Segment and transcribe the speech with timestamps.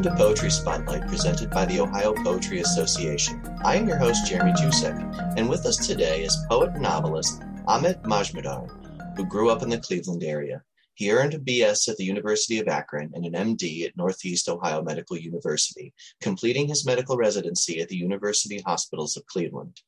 [0.00, 3.42] Welcome to Poetry Spotlight, presented by the Ohio Poetry Association.
[3.62, 4.96] I am your host, Jeremy Jusek,
[5.36, 9.76] and with us today is poet and novelist Amit Majmudar, who grew up in the
[9.76, 10.62] Cleveland area.
[10.94, 14.80] He earned a BS at the University of Akron and an MD at Northeast Ohio
[14.80, 19.82] Medical University, completing his medical residency at the University Hospitals of Cleveland.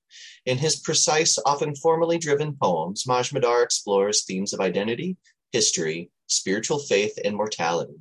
[0.45, 5.17] In his precise, often formally driven poems, Majmudar explores themes of identity,
[5.53, 7.97] history, spiritual faith, and mortality.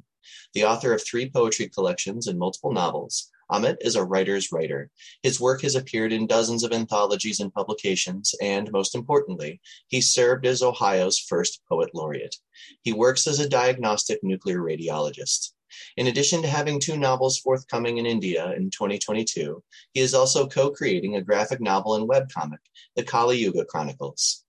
[0.54, 4.90] The author of three poetry collections and multiple novels, Amit is a writer's writer.
[5.24, 10.46] His work has appeared in dozens of anthologies and publications, and most importantly, he served
[10.46, 12.38] as Ohio's first poet laureate.
[12.82, 15.52] He works as a diagnostic nuclear radiologist.
[15.98, 19.62] In addition to having two novels forthcoming in India in 2022,
[19.94, 22.60] he is also co creating a graphic novel and webcomic,
[22.96, 24.46] The Kali Yuga Chronicles.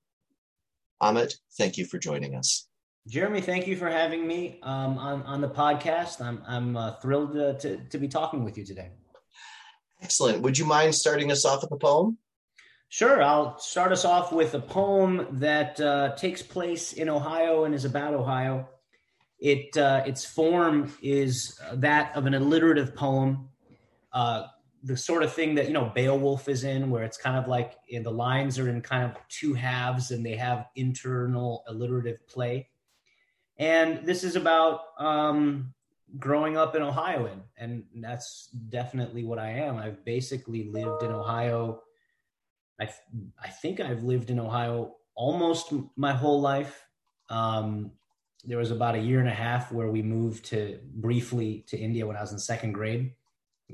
[1.03, 2.69] Amit, thank you for joining us.
[3.09, 6.21] Jeremy, thank you for having me um, on, on the podcast.
[6.21, 8.91] I'm, I'm uh, thrilled to, to, to be talking with you today.
[10.01, 10.43] Excellent.
[10.43, 12.19] Would you mind starting us off with a poem?
[12.89, 13.23] Sure.
[13.23, 17.85] I'll start us off with a poem that uh, takes place in Ohio and is
[17.85, 18.69] about Ohio.
[19.41, 23.49] It uh, its form is that of an alliterative poem,
[24.13, 24.45] uh,
[24.85, 27.75] the sort of thing that you know Beowulf is in, where it's kind of like
[27.89, 32.69] in, the lines are in kind of two halves and they have internal alliterative play.
[33.59, 35.75] And this is about um,
[36.19, 39.77] growing up in Ohio, and, that's definitely what I am.
[39.77, 41.83] I've basically lived in Ohio.
[42.81, 42.89] I,
[43.41, 46.85] I think I've lived in Ohio almost my whole life.
[47.29, 47.93] Um,
[48.45, 52.07] there was about a year and a half where we moved to briefly to India
[52.07, 53.13] when I was in second grade.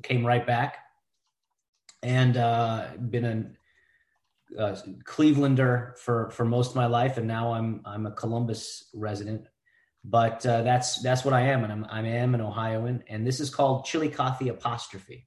[0.02, 0.78] Came right back,
[2.02, 3.56] and uh, been
[4.56, 8.90] a, a Clevelander for for most of my life, and now I'm I'm a Columbus
[8.94, 9.48] resident
[10.08, 13.40] but uh, that's that's what I am, and I'm I am an Ohioan, and this
[13.40, 15.26] is called Chillicothe apostrophe.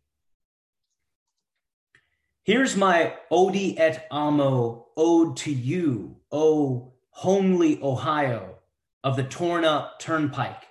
[2.43, 8.57] Here's my odi et amo ode to you, O homely Ohio
[9.03, 10.63] of the torn up turnpike.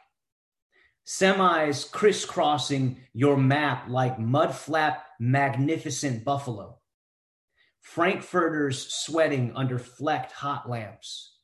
[1.06, 6.78] Semis crisscrossing your map like mudflap magnificent buffalo.
[7.80, 11.36] Frankfurters sweating under flecked hot lamps.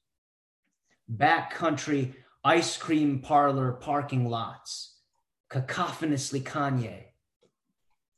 [1.12, 2.14] Backcountry
[2.46, 5.00] ice cream parlor parking lots,
[5.50, 7.06] cacophonously Kanye,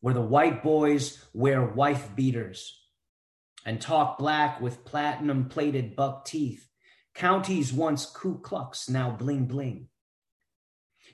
[0.00, 2.78] where the white boys wear wife beaters
[3.64, 6.68] and talk black with platinum plated buck teeth,
[7.14, 9.88] counties once Ku Klux, now bling bling.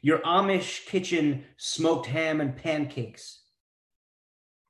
[0.03, 3.42] Your Amish kitchen smoked ham and pancakes.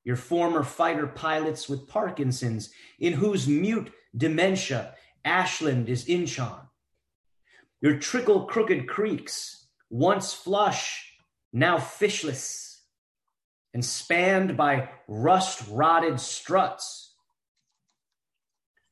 [0.04, 2.68] Your former fighter pilots with Parkinson's,
[2.98, 4.92] in whose mute dementia
[5.24, 6.60] Ashland is Inchon
[7.84, 11.12] your trickle crooked creeks, once flush,
[11.52, 12.78] now fishless,
[13.74, 17.14] and spanned by rust rotted struts.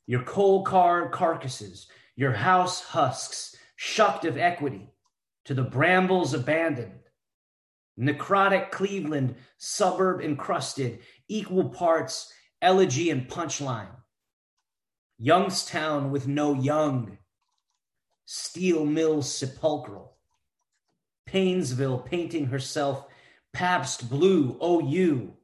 [0.06, 1.86] Your coal car carcasses,
[2.16, 4.90] your house husks, shucked of equity,
[5.46, 7.00] to the brambles abandoned.
[7.98, 10.98] Necrotic Cleveland, suburb encrusted,
[11.28, 12.30] equal parts
[12.60, 13.96] elegy and punchline.
[15.18, 17.16] Youngstown with no young,
[18.34, 20.16] steel mill sepulchral.
[21.26, 23.04] Painesville painting herself
[23.52, 25.34] Pabst Blue OU,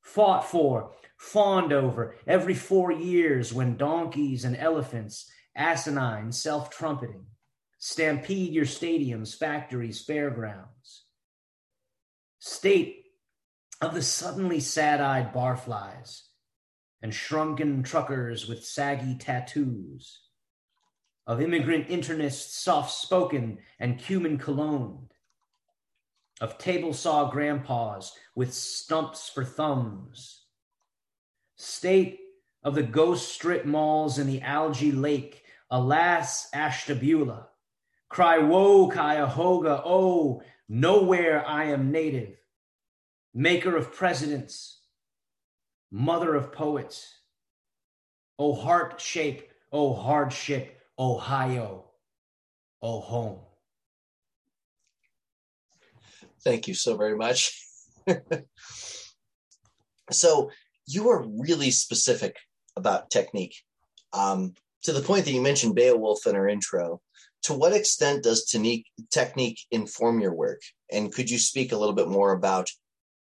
[0.00, 7.26] fought for, fawned over every four years when donkeys and elephants, asinine, self trumpeting,
[7.76, 11.04] stampede your stadiums, factories, fairgrounds.
[12.38, 13.04] State
[13.82, 16.22] of the suddenly sad eyed barflies
[17.02, 20.24] and shrunken truckers with saggy tattoos
[21.26, 25.14] of immigrant internists soft spoken and cumin cologned,
[26.40, 30.42] of table saw grandpas with stumps for thumbs,
[31.56, 32.20] state
[32.62, 37.48] of the ghost strip malls in the algae lake, alas, Ashtabula,
[38.08, 42.36] cry woe, Cuyahoga, oh, nowhere I am native,
[43.32, 44.80] maker of presidents,
[45.90, 47.18] mother of poets,
[48.38, 51.84] oh heart shape, oh hardship, Ohio,
[52.82, 53.40] oh home.
[56.44, 57.58] Thank you so very much.
[60.10, 60.50] so
[60.86, 62.36] you are really specific
[62.76, 63.56] about technique
[64.12, 67.00] um, to the point that you mentioned Beowulf in our intro.
[67.44, 70.60] To what extent does technique, technique inform your work?
[70.92, 72.70] And could you speak a little bit more about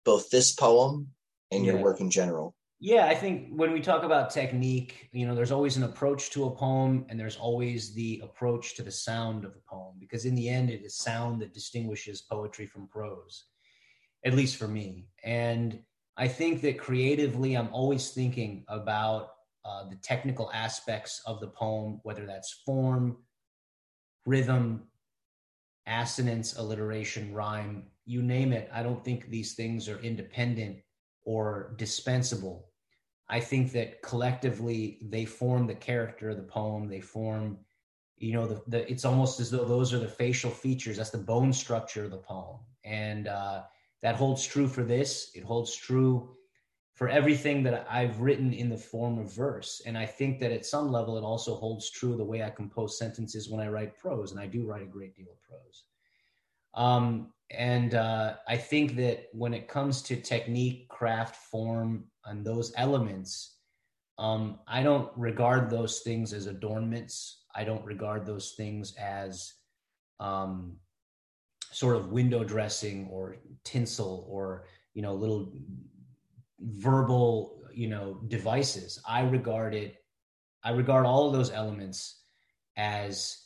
[0.03, 1.09] both this poem
[1.51, 2.55] and your work in general?
[2.79, 6.45] Yeah, I think when we talk about technique, you know, there's always an approach to
[6.45, 10.35] a poem and there's always the approach to the sound of a poem because in
[10.35, 13.45] the end it is sound that distinguishes poetry from prose.
[14.25, 15.07] at least for me.
[15.23, 15.79] And
[16.17, 19.29] I think that creatively, I'm always thinking about
[19.65, 23.17] uh, the technical aspects of the poem, whether that's form,
[24.25, 24.83] rhythm,
[25.87, 28.69] assonance, alliteration, rhyme, you name it.
[28.73, 30.77] I don't think these things are independent
[31.25, 32.69] or dispensable.
[33.27, 36.87] I think that collectively they form the character of the poem.
[36.87, 37.57] They form,
[38.17, 40.97] you know, the, the it's almost as though those are the facial features.
[40.97, 43.63] That's the bone structure of the poem, and uh,
[44.01, 45.31] that holds true for this.
[45.33, 46.35] It holds true
[46.93, 49.81] for everything that I've written in the form of verse.
[49.85, 52.97] And I think that at some level, it also holds true the way I compose
[52.97, 55.83] sentences when I write prose, and I do write a great deal of prose.
[56.75, 62.73] Um, and uh, I think that when it comes to technique, craft, form, and those
[62.75, 63.57] elements,
[64.17, 67.43] um, I don't regard those things as adornments.
[67.55, 69.53] I don't regard those things as
[70.19, 70.77] um,
[71.71, 75.51] sort of window dressing or tinsel or you know little
[76.59, 79.97] verbal you know devices i regard it
[80.63, 82.21] i regard all of those elements
[82.77, 83.37] as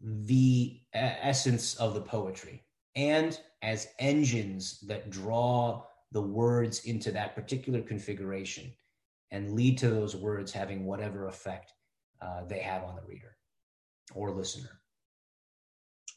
[0.00, 2.62] the essence of the poetry
[2.94, 5.82] and as engines that draw
[6.12, 8.72] the words into that particular configuration
[9.30, 11.72] and lead to those words having whatever effect
[12.22, 13.36] uh, they have on the reader
[14.14, 14.80] or listener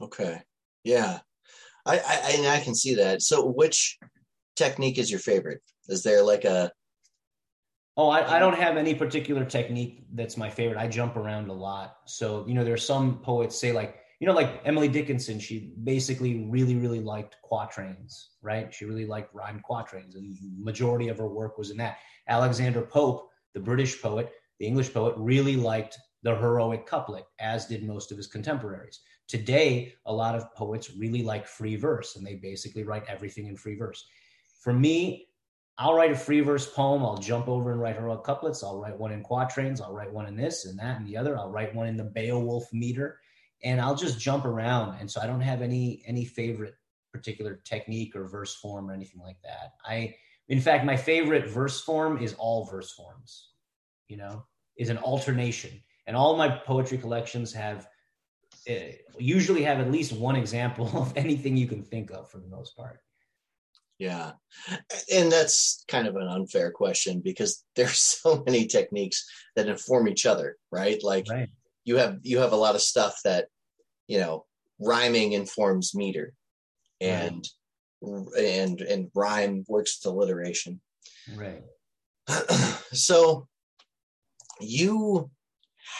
[0.01, 0.41] okay
[0.83, 1.19] yeah
[1.85, 3.97] I, I i can see that so which
[4.59, 5.61] technique is your favorite?
[5.87, 6.71] Is there like a
[7.97, 10.77] Oh, I, I, don't have any particular technique that's my favorite.
[10.77, 11.97] I jump around a lot.
[12.05, 16.45] So, you know, there's some poets say like, you know, like Emily Dickinson, she basically
[16.49, 18.73] really, really liked quatrains, right?
[18.73, 20.15] She really liked rhymed quatrains.
[20.15, 21.97] And majority of her work was in that.
[22.27, 27.83] Alexander Pope, the British poet, the English poet, really liked the heroic couplet, as did
[27.83, 28.99] most of his contemporaries.
[29.29, 33.55] Today, a lot of poets really like free verse, and they basically write everything in
[33.55, 34.05] free verse.
[34.61, 35.27] For me,
[35.77, 37.03] I'll write a free verse poem.
[37.03, 38.63] I'll jump over and write heroic couplets.
[38.63, 39.79] I'll write one in quatrains.
[39.79, 41.37] I'll write one in this and that and the other.
[41.37, 43.17] I'll write one in the Beowulf meter,
[43.63, 44.97] and I'll just jump around.
[44.99, 46.75] And so I don't have any any favorite
[47.11, 49.73] particular technique or verse form or anything like that.
[49.83, 50.15] I,
[50.47, 53.49] in fact, my favorite verse form is all verse forms.
[54.07, 54.45] You know,
[54.77, 55.71] is an alternation,
[56.07, 57.87] and all my poetry collections have
[58.69, 58.73] uh,
[59.17, 62.75] usually have at least one example of anything you can think of for the most
[62.75, 62.99] part.
[63.99, 64.31] Yeah.
[65.13, 70.25] And that's kind of an unfair question because there's so many techniques that inform each
[70.25, 71.03] other, right?
[71.03, 71.49] Like right.
[71.85, 73.47] You have you have a lot of stuff that,
[74.07, 74.45] you know,
[74.79, 76.33] rhyming informs meter
[77.01, 77.47] and
[78.01, 78.37] right.
[78.37, 80.81] and and rhyme works with alliteration.
[81.35, 81.63] Right.
[82.93, 83.47] so
[84.59, 85.29] you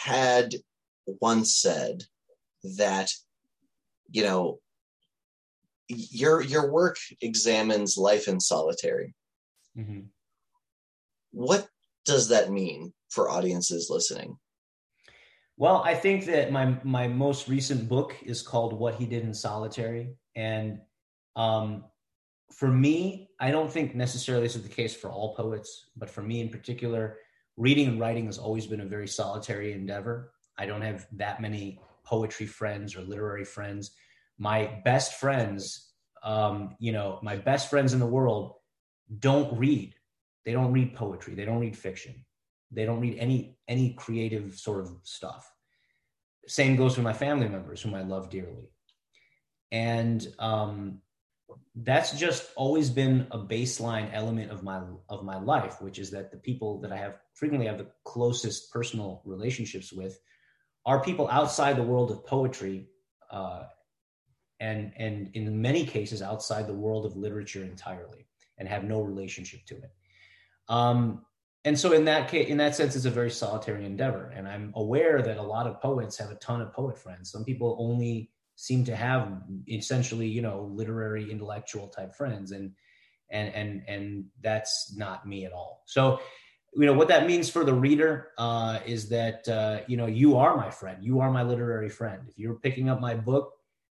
[0.04, 0.54] had
[1.06, 2.02] once said
[2.76, 3.10] that
[4.10, 4.60] you know
[5.88, 9.14] your your work examines life in solitary.
[9.76, 10.00] Mm-hmm.
[11.32, 11.68] What
[12.04, 14.38] does that mean for audiences listening?
[15.60, 19.34] Well, I think that my my most recent book is called "What He Did in
[19.34, 20.80] Solitary," and
[21.36, 21.84] um,
[22.50, 26.22] for me, I don't think necessarily this is the case for all poets, but for
[26.22, 27.18] me in particular,
[27.56, 30.32] reading and writing has always been a very solitary endeavor.
[30.58, 33.92] I don't have that many poetry friends or literary friends
[34.40, 35.92] my best friends,
[36.24, 38.54] um, you know, my best friends in the world
[39.18, 39.94] don't read.
[40.46, 41.34] They don't read poetry.
[41.34, 42.24] They don't read fiction.
[42.72, 45.52] They don't read any any creative sort of stuff.
[46.46, 48.70] Same goes for my family members, whom I love dearly,
[49.70, 51.00] and um,
[51.74, 56.30] that's just always been a baseline element of my of my life, which is that
[56.30, 60.18] the people that I have frequently have the closest personal relationships with
[60.86, 62.88] are people outside the world of poetry
[63.30, 63.64] uh,
[64.58, 68.26] and and in many cases outside the world of literature entirely
[68.58, 69.90] and have no relationship to it.
[70.68, 71.24] Um,
[71.64, 74.32] and so in that case in that sense it's a very solitary endeavor.
[74.34, 77.30] And i'm aware that a lot of poets have a ton of poet friends.
[77.30, 82.52] Some people only seem to have essentially you know literary intellectual type friends.
[82.52, 82.72] And
[83.30, 85.82] and and and that's not me at all.
[85.86, 86.20] So
[86.74, 90.36] you know what that means for the reader uh, is that uh, you know you
[90.36, 91.02] are my friend.
[91.02, 92.22] You are my literary friend.
[92.28, 93.52] If you're picking up my book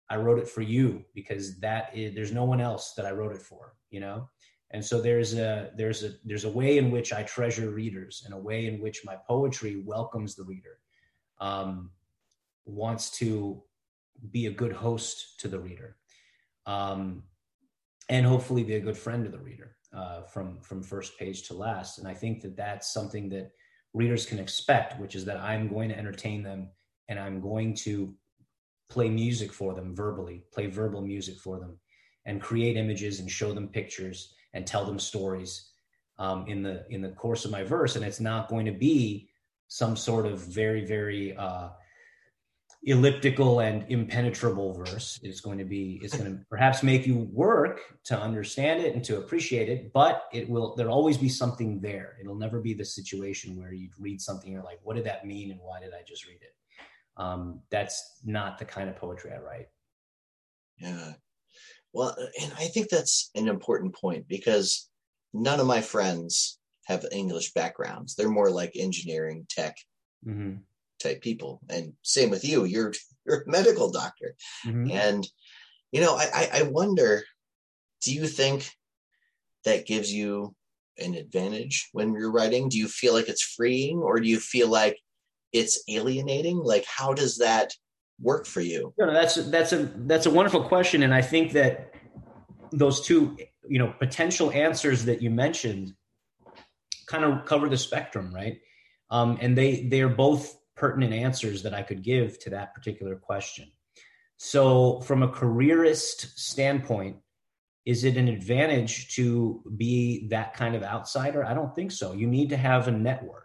[0.09, 3.33] I wrote it for you because that is, there's no one else that I wrote
[3.33, 4.29] it for, you know?
[4.71, 8.33] And so there's a, there's a, there's a way in which I treasure readers and
[8.33, 10.79] a way in which my poetry welcomes the reader,
[11.39, 11.91] um,
[12.65, 13.61] wants to
[14.31, 15.97] be a good host to the reader,
[16.65, 17.23] um,
[18.09, 21.53] and hopefully be a good friend to the reader uh, from, from first page to
[21.53, 21.99] last.
[21.99, 23.51] And I think that that's something that
[23.93, 26.69] readers can expect, which is that I'm going to entertain them
[27.07, 28.13] and I'm going to
[28.89, 31.77] play music for them verbally, play verbal music for them.
[32.25, 35.69] and create images and show them pictures and tell them stories
[36.17, 39.29] um, in the in the course of my verse, and it's not going to be
[39.67, 41.69] some sort of very very uh,
[42.83, 45.19] elliptical and impenetrable verse.
[45.23, 49.03] It's going to be it's going to perhaps make you work to understand it and
[49.05, 52.15] to appreciate it, but it will there'll always be something there.
[52.21, 55.51] It'll never be the situation where you read something you're like, what did that mean
[55.51, 56.55] and why did I just read it?
[57.17, 59.67] Um, that's not the kind of poetry I write.
[60.77, 61.13] Yeah.
[61.95, 64.89] Well, and I think that's an important point because
[65.33, 68.15] none of my friends have English backgrounds.
[68.15, 69.77] They're more like engineering, tech
[70.27, 70.57] mm-hmm.
[71.01, 71.61] type people.
[71.69, 72.65] And same with you.
[72.65, 72.93] You're
[73.25, 74.35] you're a medical doctor.
[74.65, 74.91] Mm-hmm.
[74.91, 75.27] And
[75.93, 77.23] you know, I, I wonder,
[78.03, 78.69] do you think
[79.63, 80.53] that gives you
[80.97, 82.67] an advantage when you're writing?
[82.67, 84.99] Do you feel like it's freeing or do you feel like
[85.53, 86.57] it's alienating?
[86.57, 87.71] Like how does that
[88.19, 88.93] work for you?
[88.97, 91.03] No, that's that's a that's a wonderful question.
[91.03, 91.93] And I think that
[92.71, 95.93] those two, you know, potential answers that you mentioned
[97.07, 98.59] kind of cover the spectrum, right?
[99.09, 103.15] Um, and they they are both pertinent answers that I could give to that particular
[103.15, 103.71] question.
[104.37, 107.17] So, from a careerist standpoint,
[107.85, 111.45] is it an advantage to be that kind of outsider?
[111.45, 112.13] I don't think so.
[112.13, 113.44] You need to have a network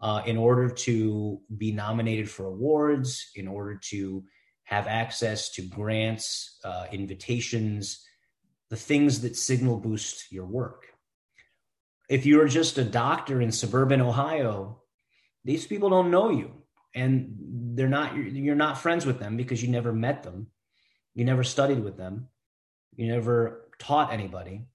[0.00, 4.24] uh, in order to be nominated for awards, in order to
[4.64, 8.06] have access to grants, uh, invitations,
[8.70, 10.86] the things that signal boost your work.
[12.08, 14.82] If you're just a doctor in suburban Ohio,
[15.44, 16.60] these people don't know you
[16.94, 17.36] and
[17.74, 20.48] they're not you're not friends with them because you never met them.
[21.14, 22.28] You never studied with them.
[22.94, 24.66] You never taught anybody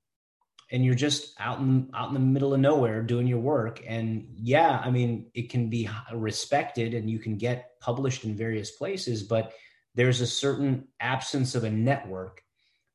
[0.72, 3.82] and you're just out in out in the middle of nowhere doing your work.
[3.88, 8.72] And yeah i mean it can be respected and you can get published in various
[8.72, 9.54] places but
[9.96, 12.42] there's a certain absence of a network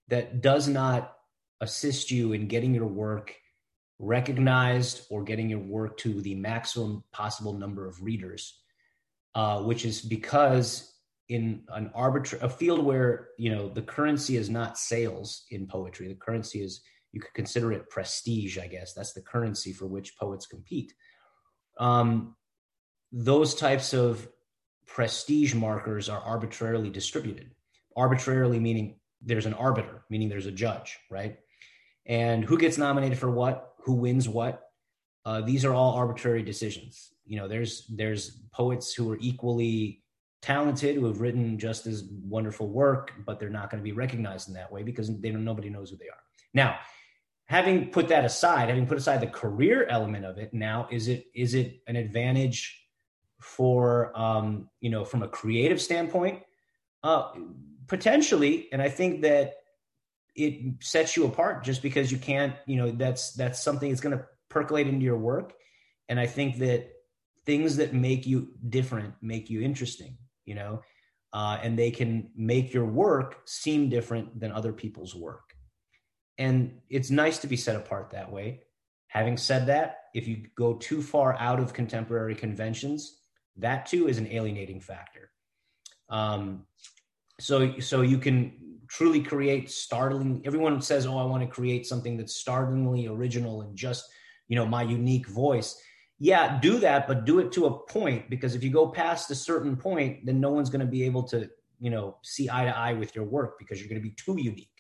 [0.09, 1.17] that does not
[1.61, 3.35] assist you in getting your work
[3.99, 8.59] recognized or getting your work to the maximum possible number of readers,
[9.35, 10.95] uh, which is because
[11.29, 16.09] in an arbitrary a field where you know the currency is not sales in poetry,
[16.09, 18.59] the currency is you could consider it prestige.
[18.59, 20.95] I guess that's the currency for which poets compete.
[21.79, 22.37] Um,
[23.13, 24.29] those types of
[24.87, 27.51] prestige markers are arbitrarily distributed.
[27.97, 31.39] Arbitrarily meaning there's an arbiter, meaning there's a judge, right?
[32.07, 34.63] And who gets nominated for what, who wins what,
[35.25, 37.13] uh, these are all arbitrary decisions.
[37.27, 40.03] You know, there's there's poets who are equally
[40.43, 44.49] talented who have written just as wonderful work, but they're not going to be recognized
[44.49, 46.23] in that way because they don't, nobody knows who they are.
[46.55, 46.79] Now,
[47.51, 51.27] having put that aside, having put aside the career element of it, now is it
[51.35, 52.81] is it an advantage
[53.41, 56.45] for um, you know from a creative standpoint?
[57.03, 57.33] Uh,
[57.89, 59.55] potentially, and I think that
[60.37, 64.17] it sets you apart just because you can't, you know, that's that's something that's going
[64.17, 65.55] to percolate into your work,
[66.09, 66.93] and I think that
[67.47, 70.83] things that make you different make you interesting, you know,
[71.33, 75.50] uh, and they can make your work seem different than other people's work,
[76.41, 78.63] and it's nice to be set apart that way.
[79.09, 83.21] Having said that, if you go too far out of contemporary conventions,
[83.59, 85.31] that too is an alienating factor.
[86.09, 86.67] Um,
[87.39, 88.53] so so you can
[88.89, 93.77] truly create startling everyone says oh i want to create something that's startlingly original and
[93.77, 94.05] just
[94.49, 95.81] you know my unique voice
[96.19, 99.35] yeah do that but do it to a point because if you go past a
[99.35, 102.77] certain point then no one's going to be able to you know see eye to
[102.77, 104.80] eye with your work because you're going to be too unique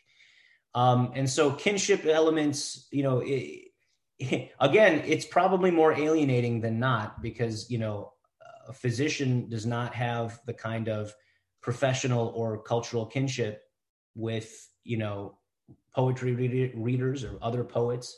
[0.74, 3.68] um, and so kinship elements you know it,
[4.60, 8.12] again it's probably more alienating than not because you know
[8.68, 11.12] a physician does not have the kind of
[11.60, 13.62] professional or cultural kinship
[14.14, 15.38] with you know
[15.94, 18.16] poetry read- readers or other poets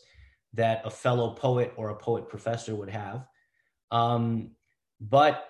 [0.55, 3.27] that a fellow poet or a poet professor would have.
[3.91, 4.51] Um,
[5.01, 5.49] but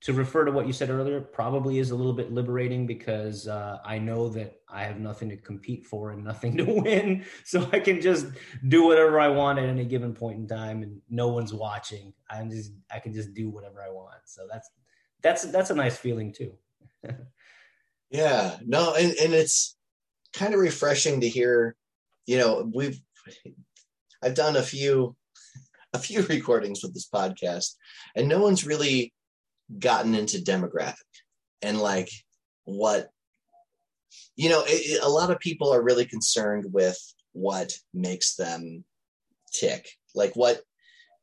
[0.00, 3.78] to refer to what you said earlier probably is a little bit liberating because uh,
[3.84, 7.24] i know that i have nothing to compete for and nothing to win.
[7.44, 8.26] So i can just
[8.68, 12.12] do whatever i want at any given point in time and no one's watching.
[12.30, 14.20] I'm just i can just do whatever i want.
[14.26, 14.70] So that's
[15.22, 16.52] that's that's a nice feeling too.
[18.10, 19.76] yeah, no, and, and it's
[20.32, 21.76] kind of refreshing to hear,
[22.26, 23.00] you know, we've
[24.22, 25.16] I've done a few
[25.92, 27.74] a few recordings with this podcast,
[28.14, 29.12] and no one's really
[29.78, 30.94] gotten into demographic
[31.62, 32.10] and like
[32.64, 33.08] what
[34.36, 36.98] you know it, it, a lot of people are really concerned with
[37.32, 38.84] what makes them
[39.52, 40.62] tick like what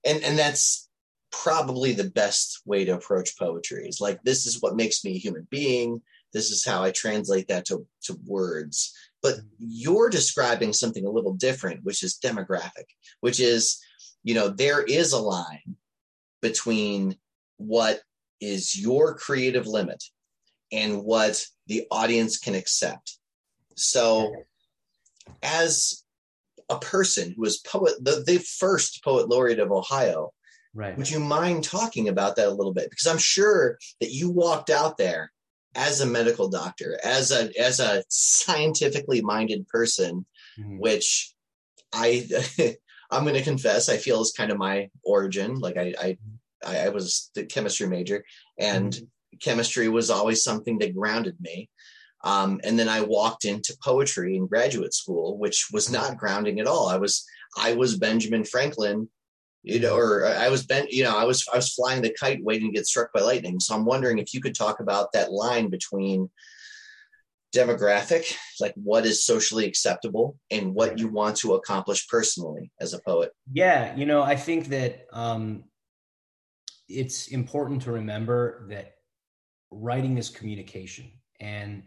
[0.06, 0.90] and and that's
[1.32, 5.20] probably the best way to approach poetry is like this is what makes me a
[5.20, 6.02] human being
[6.36, 8.94] this is how I translate that to, to words.
[9.24, 12.88] But you're describing something a little different, which is demographic,
[13.22, 13.82] which is,
[14.22, 15.78] you know, there is a line
[16.42, 17.16] between
[17.56, 18.02] what
[18.42, 20.04] is your creative limit
[20.72, 23.18] and what the audience can accept.
[23.76, 24.34] So,
[25.42, 26.04] as
[26.70, 30.32] a person who is poet, the, the first poet laureate of Ohio,
[30.74, 30.98] right?
[30.98, 32.90] Would you mind talking about that a little bit?
[32.90, 35.32] Because I'm sure that you walked out there
[35.76, 40.26] as a medical doctor, as a as a scientifically minded person,
[40.60, 40.78] mm-hmm.
[40.80, 41.34] which
[41.94, 42.28] I
[43.12, 45.56] I'm going to confess I feel is kind of my origin.
[45.56, 46.18] Like I I,
[46.66, 48.24] I was the chemistry major,
[48.60, 49.38] and mm-hmm.
[49.42, 51.70] chemistry was always something that grounded me.
[52.24, 56.68] Um, and then I walked into poetry in graduate school, which was not grounding at
[56.68, 56.90] all.
[56.90, 57.24] I was
[57.58, 59.10] I was Benjamin Franklin,
[59.62, 62.44] you know, or I was bent, you know, I was I was flying the kite
[62.44, 63.60] waiting to get struck by lightning.
[63.60, 66.30] So I'm wondering if you could talk about that line between
[67.56, 73.00] demographic, like what is socially acceptable, and what you want to accomplish personally as a
[73.00, 73.32] poet.
[73.52, 75.64] Yeah, you know, I think that um,
[76.88, 78.96] it's important to remember that
[79.72, 81.84] writing is communication and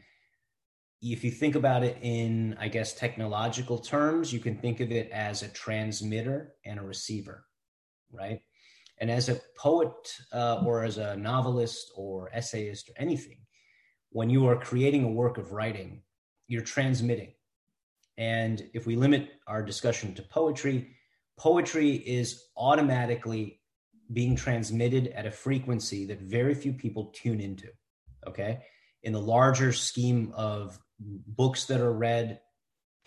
[1.00, 5.10] if you think about it in, I guess, technological terms, you can think of it
[5.10, 7.44] as a transmitter and a receiver,
[8.12, 8.40] right?
[9.00, 9.92] And as a poet
[10.32, 13.38] uh, or as a novelist or essayist or anything,
[14.10, 16.02] when you are creating a work of writing,
[16.48, 17.32] you're transmitting.
[18.16, 20.96] And if we limit our discussion to poetry,
[21.36, 23.57] poetry is automatically
[24.12, 27.68] being transmitted at a frequency that very few people tune into.
[28.26, 28.60] Okay.
[29.02, 32.40] In the larger scheme of books that are read,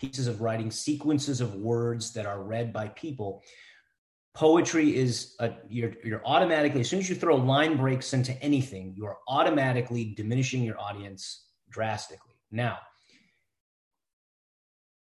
[0.00, 3.42] pieces of writing, sequences of words that are read by people.
[4.34, 8.94] Poetry is a, you're you're automatically as soon as you throw line breaks into anything,
[8.96, 12.34] you're automatically diminishing your audience drastically.
[12.50, 12.78] Now,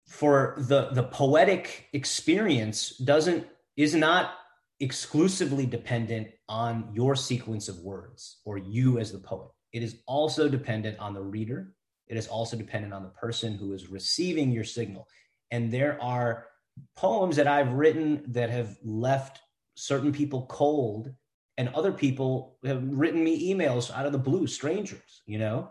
[0.06, 3.46] for the the poetic experience doesn't
[3.76, 4.34] is not
[4.80, 9.48] exclusively dependent on your sequence of words or you as the poet.
[9.72, 11.74] It is also dependent on the reader
[12.08, 15.08] it is also dependent on the person who is receiving your signal.
[15.50, 16.46] And there are
[16.94, 19.40] poems that I've written that have left
[19.74, 21.12] certain people cold,
[21.58, 25.70] and other people have written me emails out of the blue, strangers, you know?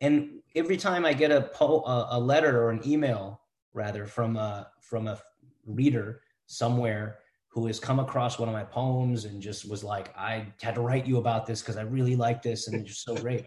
[0.00, 3.40] And every time I get a po- a letter or an email,
[3.72, 5.20] rather, from a from a
[5.66, 7.18] reader somewhere
[7.50, 10.80] who has come across one of my poems and just was like, I had to
[10.80, 13.46] write you about this because I really like this and it's just so great.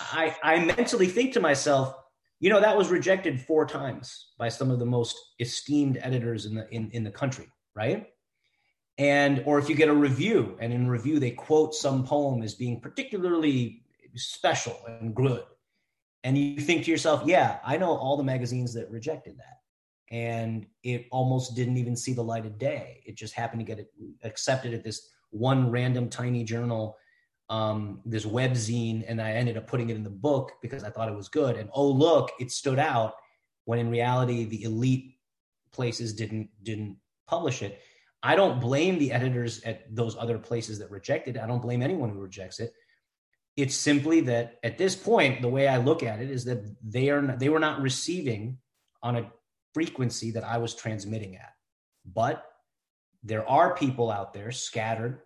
[0.00, 1.94] I, I mentally think to myself,
[2.40, 6.54] you know, that was rejected four times by some of the most esteemed editors in
[6.54, 8.06] the in, in the country, right?
[8.98, 12.54] And or if you get a review and in review they quote some poem as
[12.54, 15.44] being particularly special and good.
[16.24, 19.55] And you think to yourself, yeah, I know all the magazines that rejected that.
[20.10, 23.02] And it almost didn't even see the light of day.
[23.04, 23.90] It just happened to get
[24.22, 26.96] accepted at this one random tiny journal
[27.48, 31.08] um, this webzine and I ended up putting it in the book because I thought
[31.08, 31.56] it was good.
[31.56, 33.14] And oh look, it stood out
[33.64, 35.16] when in reality the elite
[35.72, 37.80] places didn't didn't publish it.
[38.22, 41.42] I don't blame the editors at those other places that rejected it.
[41.42, 42.72] I don't blame anyone who rejects it.
[43.56, 47.10] It's simply that at this point, the way I look at it is that they
[47.10, 48.58] are not, they were not receiving
[49.02, 49.30] on a
[49.76, 51.52] frequency that I was transmitting at.
[52.06, 52.42] But
[53.22, 55.20] there are people out there scattered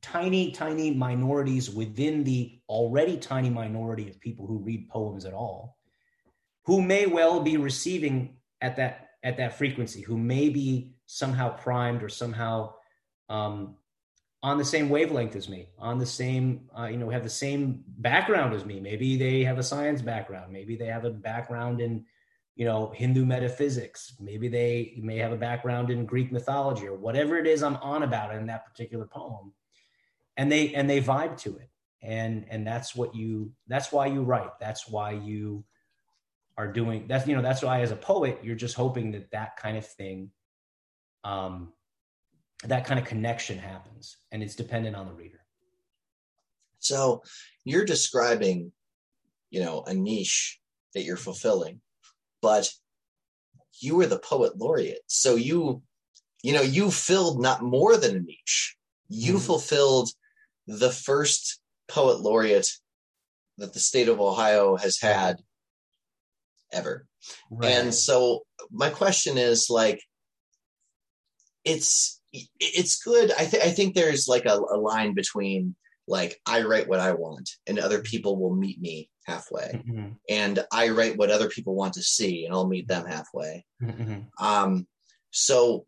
[0.00, 5.78] tiny, tiny minorities within the already tiny minority of people who read poems at all,
[6.66, 12.04] who may well be receiving at that at that frequency, who may be somehow primed
[12.04, 12.72] or somehow
[13.28, 13.74] um,
[14.44, 17.82] on the same wavelength as me, on the same, uh, you know, have the same
[17.98, 18.78] background as me.
[18.78, 20.52] Maybe they have a science background.
[20.52, 22.04] Maybe they have a background in,
[22.58, 24.14] you know, Hindu metaphysics.
[24.18, 28.02] Maybe they may have a background in Greek mythology or whatever it is I'm on
[28.02, 29.52] about in that particular poem.
[30.36, 31.70] And they and they vibe to it.
[32.02, 34.58] And and that's what you that's why you write.
[34.58, 35.64] That's why you
[36.56, 39.56] are doing that's you know that's why as a poet you're just hoping that that
[39.56, 40.32] kind of thing
[41.22, 41.72] um
[42.64, 45.44] that kind of connection happens and it's dependent on the reader.
[46.80, 47.22] So
[47.64, 48.72] you're describing
[49.48, 50.58] you know a niche
[50.94, 51.80] that you're fulfilling
[52.42, 52.70] but
[53.80, 55.82] you were the poet laureate so you
[56.42, 58.76] you know you filled not more than a niche
[59.08, 59.42] you mm-hmm.
[59.42, 60.10] fulfilled
[60.66, 62.70] the first poet laureate
[63.56, 65.42] that the state of Ohio has had
[66.72, 67.06] ever.
[67.50, 67.72] Right.
[67.72, 70.00] And so my question is like
[71.64, 72.20] it's
[72.60, 73.32] it's good.
[73.32, 75.74] I think I think there's like a, a line between
[76.06, 80.08] like I write what I want and other people will meet me halfway, mm-hmm.
[80.28, 83.64] and I write what other people want to see, and I'll meet them halfway.
[83.82, 84.44] Mm-hmm.
[84.44, 84.86] Um,
[85.30, 85.86] so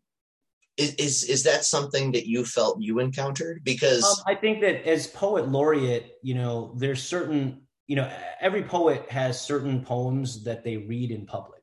[0.77, 3.61] is, is, is that something that you felt you encountered?
[3.63, 8.63] Because um, I think that as poet laureate, you know, there's certain, you know, every
[8.63, 11.61] poet has certain poems that they read in public.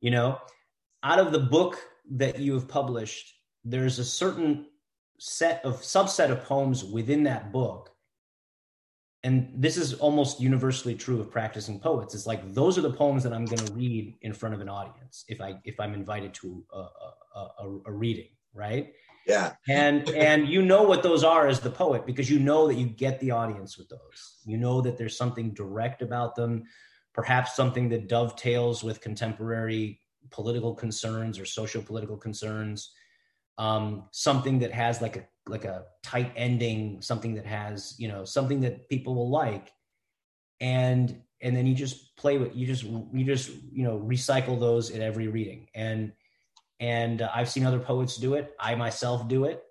[0.00, 0.38] You know,
[1.02, 1.78] out of the book
[2.12, 4.66] that you have published, there's a certain
[5.18, 7.91] set of subset of poems within that book
[9.24, 12.14] and this is almost universally true of practicing poets.
[12.14, 14.68] It's like those are the poems that i'm going to read in front of an
[14.68, 18.92] audience if i if i'm invited to a, a, a, a reading right?
[19.26, 19.52] Yeah.
[19.68, 22.86] And and you know what those are as the poet because you know that you
[22.86, 24.38] get the audience with those.
[24.44, 26.64] You know that there's something direct about them
[27.14, 32.92] perhaps something that dovetails with contemporary political concerns or social political concerns
[33.58, 38.24] um, something that has like a like a tight ending, something that has you know
[38.24, 39.72] something that people will like,
[40.60, 44.90] and and then you just play with you just you just you know recycle those
[44.90, 45.68] at every reading.
[45.74, 46.12] And
[46.80, 48.54] and uh, I've seen other poets do it.
[48.58, 49.62] I myself do it,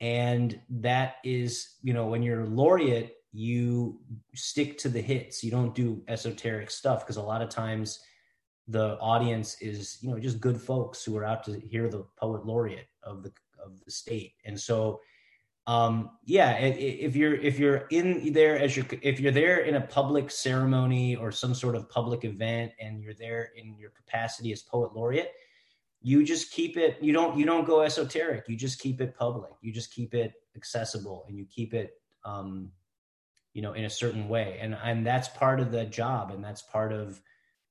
[0.00, 4.00] and that is you know when you're laureate you
[4.34, 5.44] stick to the hits.
[5.44, 8.00] You don't do esoteric stuff because a lot of times
[8.68, 12.44] the audience is you know just good folks who are out to hear the poet
[12.46, 13.32] laureate of the
[13.64, 14.34] of the state.
[14.44, 15.00] And so
[15.66, 19.80] um yeah if you're if you're in there as your if you're there in a
[19.82, 24.62] public ceremony or some sort of public event and you're there in your capacity as
[24.62, 25.32] poet laureate
[26.02, 28.48] you just keep it you don't you don't go esoteric.
[28.48, 29.52] You just keep it public.
[29.60, 32.70] You just keep it accessible and you keep it um
[33.52, 34.58] you know in a certain way.
[34.60, 37.20] And and that's part of the job and that's part of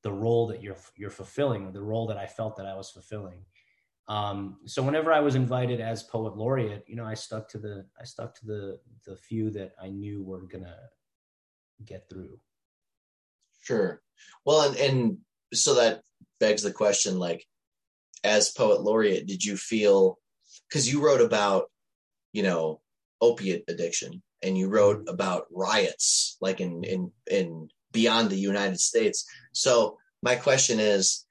[0.03, 2.91] the role that you're you're fulfilling or the role that I felt that I was
[2.91, 3.45] fulfilling.
[4.09, 7.85] Um, so whenever I was invited as poet laureate, you know, I stuck to the
[7.99, 10.75] I stuck to the the few that I knew were gonna
[11.85, 12.39] get through.
[13.61, 14.01] Sure.
[14.45, 15.17] Well, and, and
[15.53, 16.01] so that
[16.39, 17.45] begs the question, like,
[18.23, 20.17] as poet laureate, did you feel
[20.67, 21.69] because you wrote about,
[22.33, 22.81] you know,
[23.21, 25.13] opiate addiction and you wrote mm-hmm.
[25.13, 29.25] about riots like in in in beyond the United States.
[29.51, 31.25] So my question is,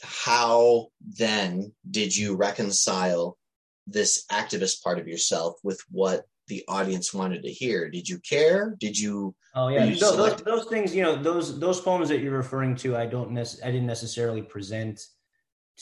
[0.00, 3.38] how then did you reconcile
[3.86, 7.88] this activist part of yourself with what the audience wanted to hear?
[7.88, 8.76] Did you care?
[8.78, 9.34] Did you?
[9.54, 10.94] Oh yeah, you those, those, those, things.
[10.94, 14.42] You know, those those poems that you're referring to, I don't nec- I didn't necessarily
[14.42, 15.00] present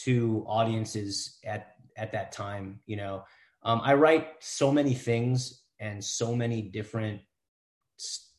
[0.05, 2.81] to audiences at at that time.
[2.87, 3.25] You know,
[3.62, 7.20] um, I write so many things and so many different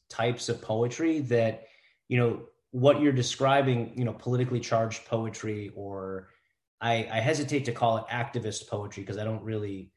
[0.09, 1.63] types of poetry that
[2.07, 6.29] you know what you're describing you know politically charged poetry or
[6.79, 9.91] i i hesitate to call it activist poetry because i don't really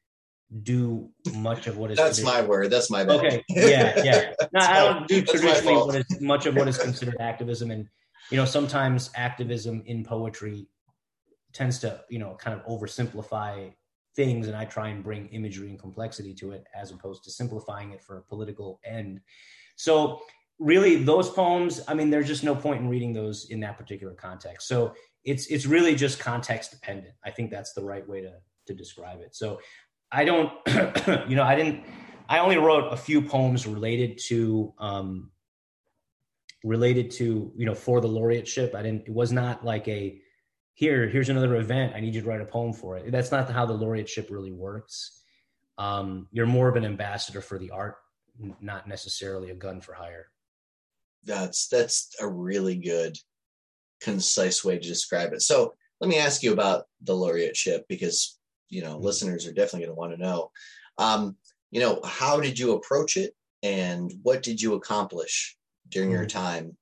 [0.63, 2.71] do much of what is that's my word.
[2.71, 3.17] That's my bad.
[3.17, 3.45] okay.
[3.49, 4.33] Yeah yeah.
[4.53, 7.89] No, i don't do traditionally what is much of what is considered activism and
[8.31, 10.69] you know sometimes activism in poetry
[11.53, 13.73] tends to you know kind of oversimplify
[14.15, 17.91] things and i try and bring imagery and complexity to it as opposed to simplifying
[17.93, 19.21] it for a political end.
[19.77, 20.21] So
[20.59, 24.14] really those poems, I mean, there's just no point in reading those in that particular
[24.14, 24.69] context.
[24.69, 27.14] So it's it's really just context dependent.
[27.25, 28.33] I think that's the right way to
[28.67, 29.35] to describe it.
[29.35, 29.61] So
[30.11, 30.53] I don't,
[31.29, 31.85] you know, I didn't.
[32.29, 35.31] I only wrote a few poems related to um,
[36.62, 38.75] related to you know for the laureateship.
[38.75, 39.09] I didn't.
[39.09, 40.21] It was not like a
[40.75, 41.09] here.
[41.09, 41.95] Here's another event.
[41.95, 43.11] I need you to write a poem for it.
[43.11, 45.21] That's not how the laureateship really works.
[45.77, 47.97] Um, you're more of an ambassador for the art
[48.61, 50.29] not necessarily a gun for hire.
[51.27, 53.17] That's that's a really good,
[54.01, 55.43] concise way to describe it.
[55.43, 59.05] So let me ask you about the laureateship because you know mm-hmm.
[59.05, 60.51] listeners are definitely going to want to know.
[60.99, 61.37] Um,
[61.71, 65.57] you know, how did you approach it, and what did you accomplish
[65.89, 66.19] during mm-hmm.
[66.19, 66.77] your time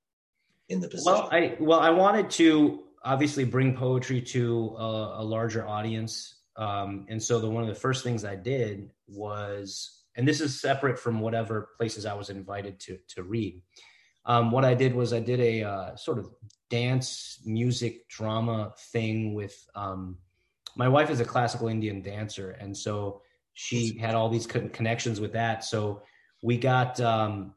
[0.69, 1.13] in the position?
[1.13, 7.05] Well, I well I wanted to obviously bring poetry to a, a larger audience, um,
[7.09, 10.99] and so the one of the first things I did was and this is separate
[10.99, 13.61] from whatever places I was invited to to read.
[14.25, 16.29] Um, what I did was I did a uh, sort of
[16.69, 19.55] dance, music, drama thing with.
[19.75, 20.17] Um,
[20.75, 23.21] my wife is a classical Indian dancer, and so
[23.53, 25.63] she had all these connections with that.
[25.63, 26.01] So
[26.41, 27.53] we got um,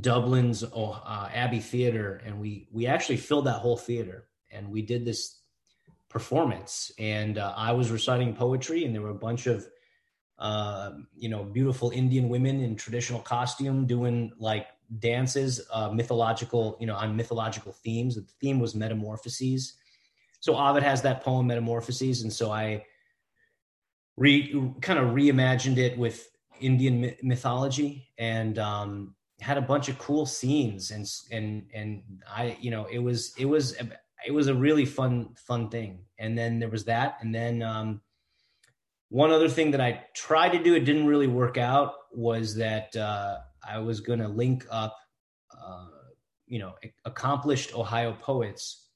[0.00, 5.04] Dublin's uh, Abbey Theater, and we we actually filled that whole theater, and we did
[5.04, 5.40] this
[6.10, 6.92] performance.
[6.98, 9.66] And uh, I was reciting poetry, and there were a bunch of
[10.38, 14.66] uh, you know, beautiful Indian women in traditional costume doing like
[14.98, 18.16] dances, uh, mythological, you know, on mythological themes.
[18.16, 19.74] The theme was metamorphoses.
[20.40, 22.84] So Ovid has that poem Metamorphoses, and so I
[24.16, 26.28] re kind of reimagined it with
[26.60, 32.70] Indian mythology, and um, had a bunch of cool scenes and and and I you
[32.70, 33.76] know it was it was
[34.26, 38.00] it was a really fun fun thing and then there was that and then um,
[39.08, 42.96] one other thing that I tried to do it didn't really work out was that
[42.96, 44.96] uh, I was going to link up
[45.56, 45.86] uh,
[46.46, 46.74] you know
[47.04, 48.88] accomplished Ohio poets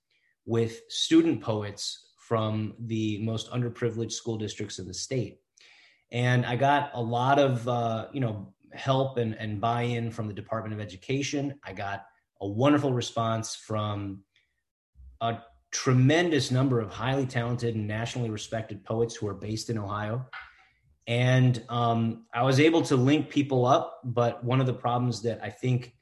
[0.45, 5.39] with student poets from the most underprivileged school districts in the state
[6.13, 10.35] and I got a lot of uh, you know help and, and buy-in from the
[10.35, 11.59] Department of Education.
[11.65, 12.05] I got
[12.41, 14.23] a wonderful response from
[15.21, 15.39] a
[15.73, 20.27] tremendous number of highly talented and nationally respected poets who are based in Ohio.
[21.09, 25.43] And um, I was able to link people up, but one of the problems that
[25.43, 25.95] I think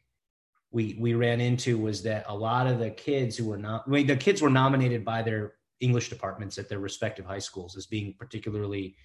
[0.72, 3.90] we we ran into was that a lot of the kids who were not I
[3.90, 7.86] mean, the kids were nominated by their English departments at their respective high schools as
[7.86, 8.96] being particularly,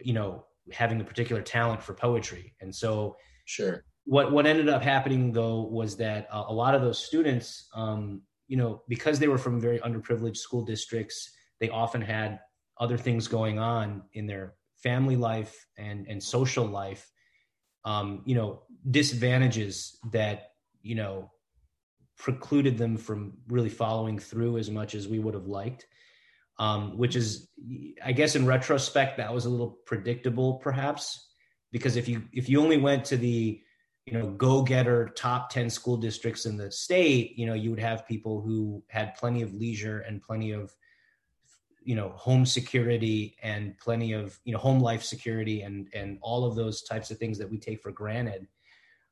[0.00, 2.54] you know, having a particular talent for poetry.
[2.60, 3.84] And so, sure.
[4.04, 8.56] What what ended up happening though was that a lot of those students, um, you
[8.56, 12.38] know, because they were from very underprivileged school districts, they often had
[12.78, 17.10] other things going on in their family life and and social life.
[17.84, 21.30] Um, you know, disadvantages that you know
[22.18, 25.86] precluded them from really following through as much as we would have liked
[26.58, 27.48] um, which is,
[28.04, 31.28] I guess, in retrospect, that was a little predictable, perhaps,
[31.70, 33.60] because if you if you only went to the
[34.06, 38.08] you know go-getter top 10 school districts in the state you know you would have
[38.08, 40.74] people who had plenty of leisure and plenty of
[41.88, 46.44] you know home security and plenty of you know home life security and and all
[46.44, 48.46] of those types of things that we take for granted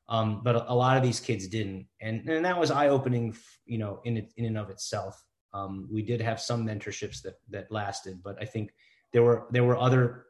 [0.09, 3.35] um, but a, lot of these kids didn't and and that was eye-opening
[3.65, 5.21] you know in in and of itself
[5.53, 8.73] um, we did have some mentorships that that lasted, but I think
[9.13, 10.25] there were there were other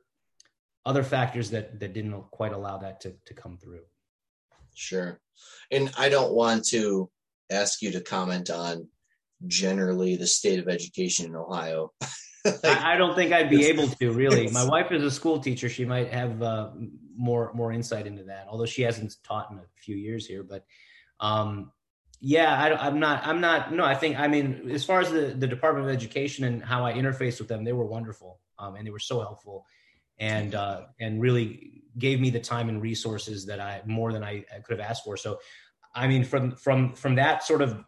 [0.85, 3.83] other factors that that didn't quite allow that to to come through.
[4.75, 5.19] Sure,
[5.71, 7.09] and I don't want to
[7.49, 8.87] ask you to comment on
[9.47, 11.91] generally the state of education in Ohio.
[12.45, 14.47] like, I, I, don't think I'd be able to really.
[14.49, 16.71] My wife is a school teacher; she might have uh,
[17.15, 18.47] more more insight into that.
[18.49, 20.65] Although she hasn't taught in a few years here, but
[21.19, 21.71] um,
[22.19, 23.25] yeah, I, am not.
[23.27, 23.73] I'm not.
[23.73, 24.19] No, I think.
[24.19, 27.47] I mean, as far as the the Department of Education and how I interfaced with
[27.47, 29.65] them, they were wonderful, um, and they were so helpful,
[30.17, 34.45] and uh, and really gave me the time and resources that I more than I,
[34.53, 35.15] I could have asked for.
[35.17, 35.39] So,
[35.93, 37.83] I mean, from from from that sort of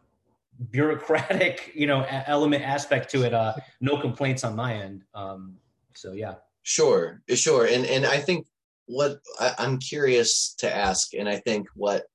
[0.71, 5.03] bureaucratic, you know, element aspect to it, uh, no complaints on my end.
[5.13, 5.55] Um,
[5.95, 6.35] so yeah.
[6.63, 8.45] Sure, sure, and and I think
[8.85, 12.05] what I, I'm curious to ask, and I think what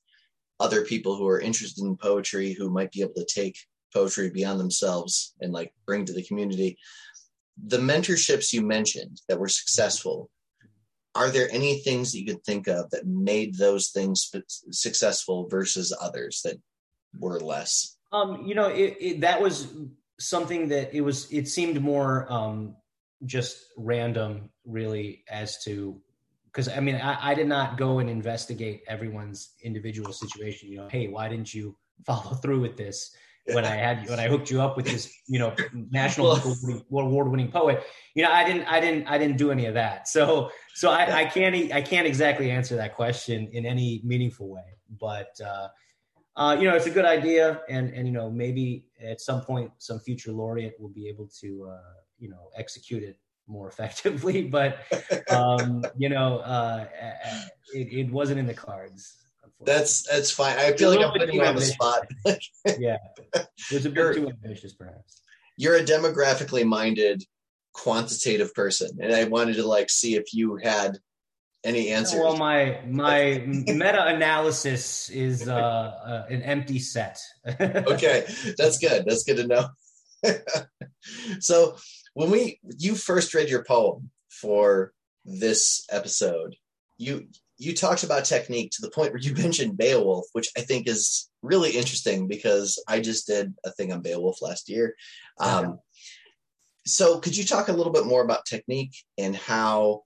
[0.60, 3.58] other people who are interested in poetry who might be able to take
[3.92, 6.76] poetry beyond themselves and like bring to the community
[7.66, 10.30] the mentorships you mentioned that were successful
[11.14, 14.32] are there any things that you could think of that made those things
[14.72, 16.56] successful versus others that
[17.20, 19.74] were less um you know it, it, that was
[20.18, 22.76] something that it was it seemed more um
[23.26, 26.00] just random really as to
[26.54, 30.70] because I mean, I, I, did not go and investigate everyone's individual situation.
[30.70, 33.12] You know, hey, why didn't you follow through with this
[33.52, 35.52] when I had you when I hooked you up with this, you know,
[35.90, 36.38] national
[36.92, 37.82] award winning poet?
[38.14, 40.06] You know, I didn't, I didn't, I didn't do any of that.
[40.06, 44.78] So, so I, I can't, I can't exactly answer that question in any meaningful way.
[44.88, 45.68] But uh,
[46.36, 49.70] uh, you know, it's a good idea, and and you know, maybe at some point,
[49.78, 54.78] some future laureate will be able to, uh, you know, execute it more effectively, but
[55.30, 56.86] um, you know, uh,
[57.72, 59.16] it, it, wasn't in the cards.
[59.60, 60.56] That's that's fine.
[60.58, 62.06] I feel like I'm putting you on the spot.
[62.78, 62.98] yeah,
[63.34, 65.22] it was a bit you're, too ambitious, perhaps.
[65.56, 67.22] You're a demographically minded,
[67.72, 70.98] quantitative person, and I wanted to like see if you had
[71.64, 72.20] any answers.
[72.20, 77.18] Well, my my meta analysis is uh, uh, an empty set.
[77.60, 79.04] okay, that's good.
[79.06, 79.68] That's good to know.
[81.40, 81.76] so
[82.14, 84.92] when we you first read your poem for
[85.24, 86.56] this episode,
[86.98, 90.88] you you talked about technique to the point where you mentioned Beowulf, which I think
[90.88, 94.94] is really interesting because I just did a thing on Beowulf last year.
[95.38, 95.78] Um,
[96.86, 100.02] so, could you talk a little bit more about technique and how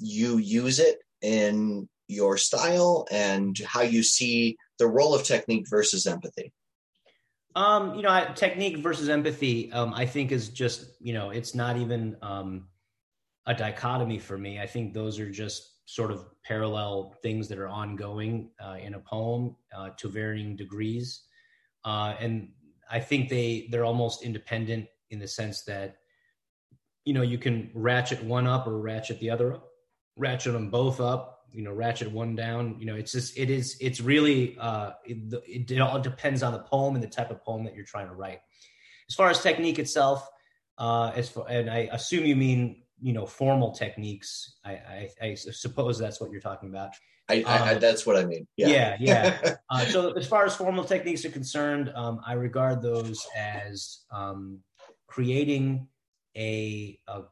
[0.00, 6.06] you use it in your style and how you see the role of technique versus
[6.06, 6.52] empathy?
[7.54, 11.76] Um, you know, technique versus empathy, um, I think is just, you know, it's not
[11.76, 12.68] even um,
[13.46, 14.60] a dichotomy for me.
[14.60, 19.00] I think those are just sort of parallel things that are ongoing uh, in a
[19.00, 21.22] poem uh, to varying degrees.
[21.84, 22.50] Uh, and
[22.90, 25.96] I think they they're almost independent in the sense that,
[27.04, 29.69] you know, you can ratchet one up or ratchet the other up,
[30.20, 33.76] ratchet them both up, you know ratchet one down you know it's just it is
[33.80, 37.42] it's really uh it, it, it, all depends on the poem and the type of
[37.42, 38.40] poem that you're trying to write
[39.08, 40.28] as far as technique itself
[40.78, 45.34] uh as for and i assume you mean you know formal techniques i i, I
[45.34, 46.94] suppose that's what you're talking about
[47.28, 48.48] I, I, um, that's what I mean.
[48.56, 49.36] Yeah, yeah.
[49.44, 49.54] yeah.
[49.70, 54.58] uh, so as far as formal techniques are concerned, um, I regard those as um,
[55.06, 55.86] creating
[56.36, 57.22] a, a,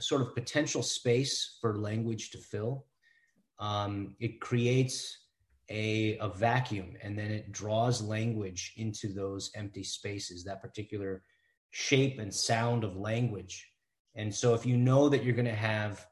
[0.00, 2.86] sort of potential space for language to fill.
[3.58, 5.18] Um, it creates
[5.70, 10.44] a, a vacuum, and then it draws language into those empty spaces.
[10.44, 11.22] That particular
[11.70, 13.66] shape and sound of language.
[14.14, 16.06] And so, if you know that you're going to have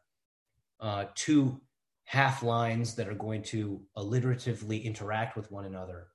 [0.81, 1.61] uh, two
[2.05, 6.09] half lines that are going to alliteratively interact with one another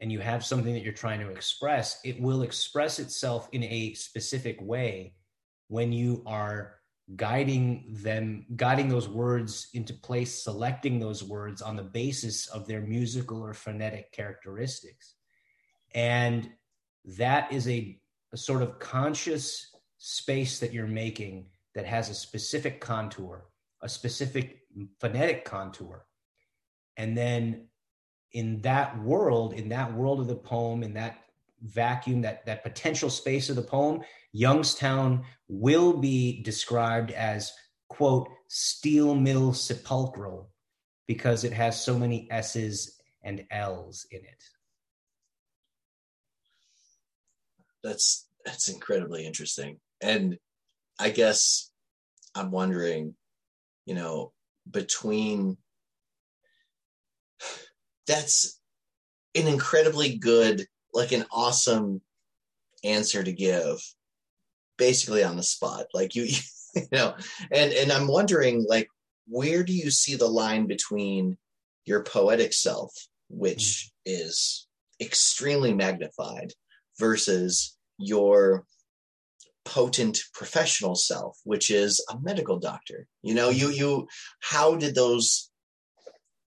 [0.00, 3.94] and you have something that you're trying to express, it will express itself in a
[3.94, 5.14] specific way
[5.68, 6.75] when you are
[7.14, 12.80] guiding them, guiding those words into place, selecting those words on the basis of their
[12.80, 15.14] musical or phonetic characteristics.
[15.94, 16.50] And
[17.16, 18.00] that is a,
[18.32, 23.46] a sort of conscious space that you're making that has a specific contour,
[23.82, 24.62] a specific
[24.98, 26.06] phonetic contour.
[26.96, 27.68] And then
[28.32, 31.18] in that world, in that world of the poem, in that
[31.62, 37.52] vacuum, that, that potential space of the poem, Youngstown will be described as,
[37.88, 40.50] quote, steel mill sepulchral
[41.06, 44.42] because it has so many S's and L's in it.
[47.82, 49.78] That's that's incredibly interesting.
[50.00, 50.38] And
[50.98, 51.70] I guess
[52.34, 53.14] I'm wondering,
[53.84, 54.32] you know,
[54.70, 55.56] between
[58.06, 58.60] that's
[59.34, 62.00] an incredibly good, like an awesome
[62.82, 63.78] answer to give
[64.78, 65.86] basically on the spot.
[65.94, 66.24] Like you,
[66.74, 67.14] you know,
[67.52, 68.88] and, and I'm wondering like,
[69.28, 71.36] where do you see the line between
[71.84, 72.92] your poetic self,
[73.28, 74.66] which is
[75.00, 76.52] extremely magnified
[76.98, 78.64] versus your
[79.66, 84.06] potent professional self which is a medical doctor you know you you
[84.38, 85.50] how did those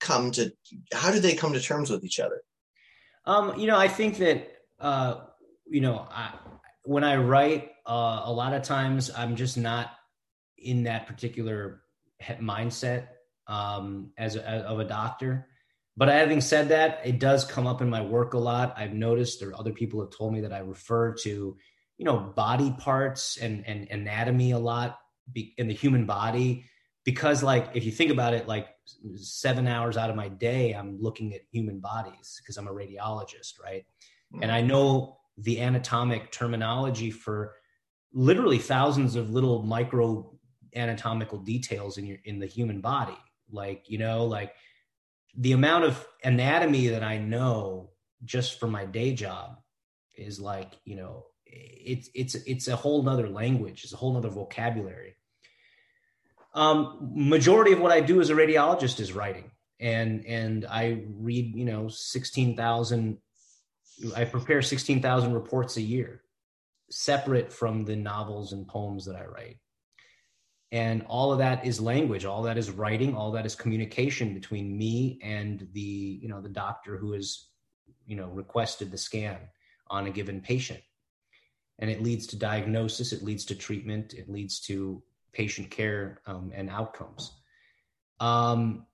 [0.00, 0.52] come to
[0.92, 2.42] how did they come to terms with each other
[3.27, 4.49] um you know i think that
[4.81, 5.21] uh
[5.67, 6.33] you know I,
[6.85, 9.91] when i write uh a lot of times i'm just not
[10.59, 11.83] in that particular
[12.41, 13.09] mindset
[13.47, 15.47] um as, a, of a doctor.
[15.99, 18.75] But having said that it does come up in my work a lot.
[18.77, 21.57] I've noticed or other people have told me that i refer to
[21.99, 24.99] you know body parts and and anatomy a lot
[25.57, 26.65] in the human body
[27.07, 28.69] because like if you think about it like
[29.14, 33.59] seven hours out of my day i'm looking at human bodies because i'm a radiologist
[33.62, 33.87] right?
[34.35, 34.42] Mm-hmm.
[34.42, 37.55] and i know the anatomic terminology for
[38.12, 40.37] literally thousands of little micro
[40.77, 43.19] anatomical details in your in the human body.
[43.51, 44.55] Like you know like
[45.37, 47.90] the amount of anatomy that i know
[48.25, 49.59] just for my day job
[50.16, 53.85] is like you know it's it's it's a whole nother language.
[53.85, 55.15] It's a whole nother vocabulary
[56.57, 59.51] um, majority of what i do as a radiologist is writing.
[59.79, 63.19] And and i read you know 16000
[64.16, 66.23] i prepare 16000 reports a year
[66.90, 69.59] separate from the novels and poems that i write.
[70.73, 72.25] And all of that is language.
[72.25, 73.14] All that is writing.
[73.14, 77.49] All that is communication between me and the you know the doctor who has
[78.07, 79.38] you know requested the scan
[79.88, 80.81] on a given patient.
[81.79, 85.03] And it leads to diagnosis, it leads to treatment, it leads to
[85.37, 87.33] patient care um, and outcomes.
[88.20, 88.87] Um,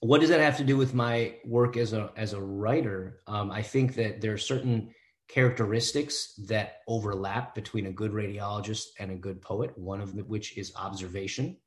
[0.00, 3.20] what does that have to do with my work as a as a writer?
[3.26, 4.94] Um, I think that there are certain
[5.28, 9.76] characteristics that overlap between a good radiologist and a good poet.
[9.76, 11.58] One of which is observation,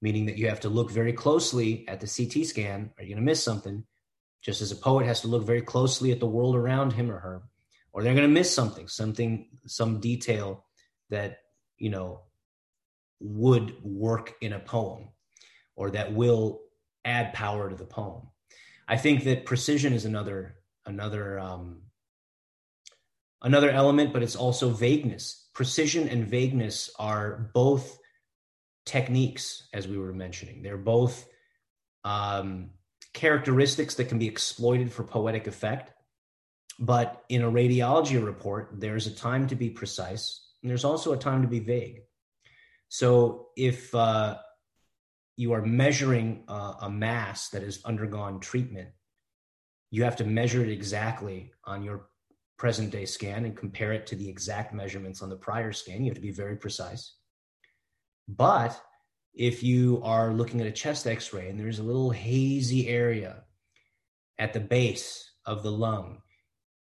[0.00, 2.90] meaning that you have to look very closely at the CT scan.
[2.98, 3.84] Are you going to miss something?
[4.42, 7.20] Just as a poet has to look very closely at the world around him or
[7.20, 7.42] her
[7.92, 10.64] or they're going to miss something, something, some detail
[11.10, 11.38] that,
[11.78, 12.22] you know,
[13.22, 15.08] would work in a poem
[15.76, 16.60] or that will
[17.04, 18.28] add power to the poem.
[18.86, 20.56] I think that precision is another,
[20.86, 21.82] another, um,
[23.40, 25.48] another element, but it's also vagueness.
[25.54, 27.98] Precision and vagueness are both
[28.84, 30.62] techniques, as we were mentioning.
[30.62, 31.26] They're both
[32.04, 32.70] um,
[33.12, 35.92] characteristics that can be exploited for poetic effect
[36.78, 41.18] but in a radiology report, there's a time to be precise, and there's also a
[41.18, 42.02] time to be vague.
[42.92, 44.36] So if uh,
[45.38, 48.90] you are measuring a mass that has undergone treatment,
[49.90, 52.08] you have to measure it exactly on your
[52.58, 56.04] present day scan and compare it to the exact measurements on the prior scan.
[56.04, 57.14] You have to be very precise.
[58.28, 58.78] But
[59.32, 63.44] if you are looking at a chest x ray and there's a little hazy area
[64.38, 66.20] at the base of the lung,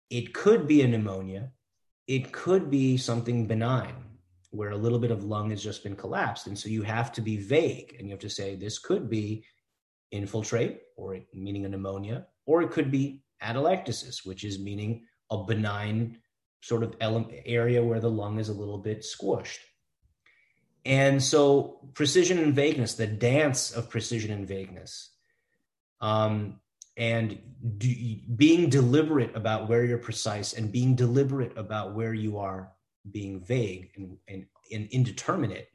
[0.08, 1.50] it could be a pneumonia.
[2.06, 4.05] It could be something benign
[4.56, 6.46] where a little bit of lung has just been collapsed.
[6.46, 9.44] And so you have to be vague and you have to say this could be
[10.10, 16.18] infiltrate, or meaning a pneumonia, or it could be atelectasis, which is meaning a benign
[16.60, 19.58] sort of area where the lung is a little bit squished.
[20.84, 25.10] And so, precision and vagueness, the dance of precision and vagueness,
[26.00, 26.60] um,
[26.96, 27.38] and
[27.76, 27.92] do,
[28.36, 32.72] being deliberate about where you're precise and being deliberate about where you are
[33.10, 35.68] being vague and, and, and indeterminate,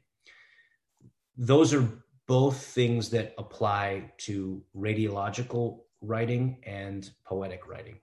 [1.36, 1.88] those are
[2.26, 7.98] both things that apply to radiological writing and poetic writing.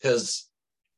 [0.00, 0.48] Because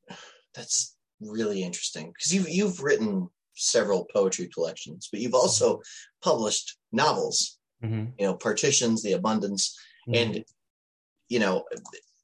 [0.09, 0.15] hmm.
[0.55, 2.13] that's really interesting.
[2.13, 5.81] Because you've you've written several poetry collections, but you've also
[6.23, 7.59] published novels.
[7.83, 8.11] Mm-hmm.
[8.19, 10.15] You know, partitions, the abundance, mm-hmm.
[10.15, 10.45] and
[11.29, 11.65] you know,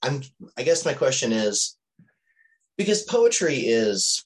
[0.03, 0.23] I'm.
[0.59, 1.79] I guess my question is
[2.77, 4.25] because poetry is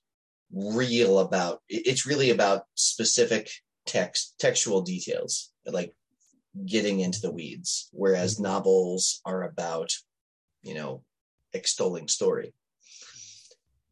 [0.52, 3.48] real about it's really about specific
[3.86, 5.92] text textual details like
[6.66, 8.44] getting into the weeds whereas mm-hmm.
[8.44, 9.90] novels are about
[10.62, 11.02] you know
[11.52, 12.52] extolling story.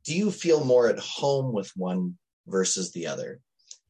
[0.05, 3.41] Do you feel more at home with one versus the other?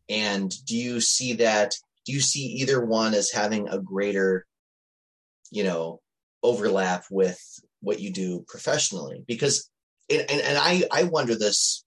[0.09, 4.47] And do you see that do you see either one as having a greater
[5.51, 6.01] you know
[6.43, 7.41] overlap with
[7.81, 9.25] what you do professionally?
[9.27, 9.71] Because
[10.11, 11.85] and, and, and I, I wonder this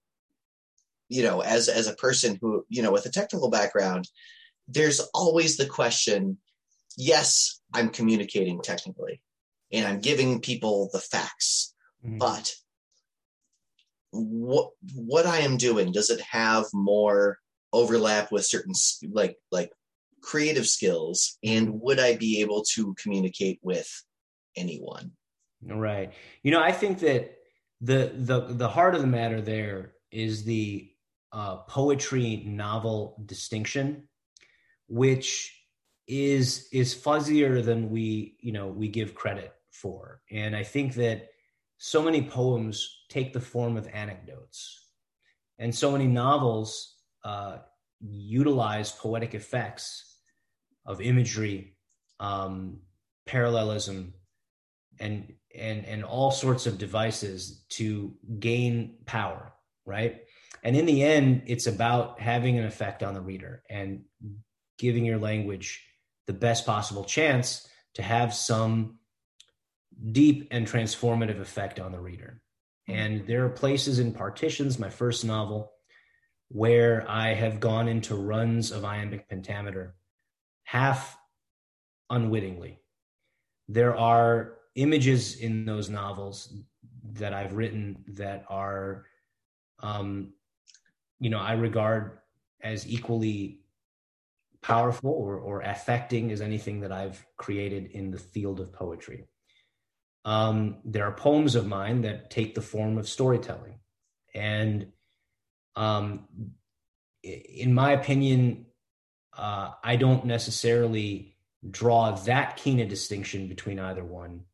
[1.12, 4.08] you know, as as a person who, you know, with a technical background,
[4.66, 6.38] there's always the question,
[6.96, 9.20] yes, I'm communicating technically
[9.70, 12.16] and I'm giving people the facts, mm-hmm.
[12.16, 12.54] but
[14.10, 17.38] what what I am doing does it have more
[17.74, 18.72] overlap with certain
[19.10, 19.70] like like
[20.22, 21.78] creative skills and mm-hmm.
[21.82, 23.90] would I be able to communicate with
[24.56, 25.12] anyone?
[25.62, 26.10] Right.
[26.42, 27.36] You know, I think that
[27.82, 30.88] the the the heart of the matter there is the
[31.32, 34.08] uh, poetry novel distinction,
[34.88, 35.52] which
[36.06, 41.28] is is fuzzier than we you know we give credit for, and I think that
[41.78, 44.86] so many poems take the form of anecdotes,
[45.58, 47.58] and so many novels uh,
[48.00, 50.18] utilize poetic effects
[50.86, 51.76] of imagery,
[52.20, 52.80] um,
[53.26, 54.14] parallelism,
[55.00, 59.52] and and and all sorts of devices to gain power,
[59.84, 60.22] right?
[60.62, 64.02] And in the end, it's about having an effect on the reader and
[64.78, 65.84] giving your language
[66.26, 68.98] the best possible chance to have some
[70.12, 72.40] deep and transformative effect on the reader.
[72.86, 72.92] Hmm.
[72.92, 75.72] And there are places in Partitions, my first novel,
[76.48, 79.94] where I have gone into runs of iambic pentameter
[80.64, 81.16] half
[82.08, 82.80] unwittingly.
[83.68, 86.52] There are images in those novels
[87.14, 89.06] that I've written that are
[89.80, 90.32] um,
[91.20, 92.18] you know I regard
[92.62, 93.60] as equally
[94.62, 99.26] powerful or, or affecting as anything that I've created in the field of poetry.
[100.24, 103.80] Um, there are poems of mine that take the form of storytelling,
[104.34, 104.92] and
[105.74, 106.28] um,
[107.22, 108.66] in my opinion,
[109.36, 111.36] uh, I don't necessarily
[111.68, 114.44] draw that keen a distinction between either one,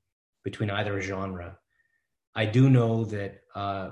[0.44, 1.58] between either genre.
[2.34, 3.90] I do know that uh,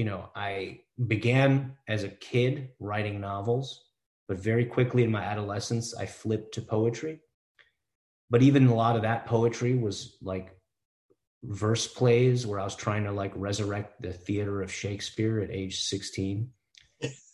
[0.00, 3.84] you know, I began as a kid writing novels,
[4.28, 7.20] but very quickly in my adolescence, I flipped to poetry.
[8.30, 10.56] But even a lot of that poetry was like
[11.42, 15.82] verse plays where I was trying to like resurrect the theater of Shakespeare at age
[15.82, 16.50] 16.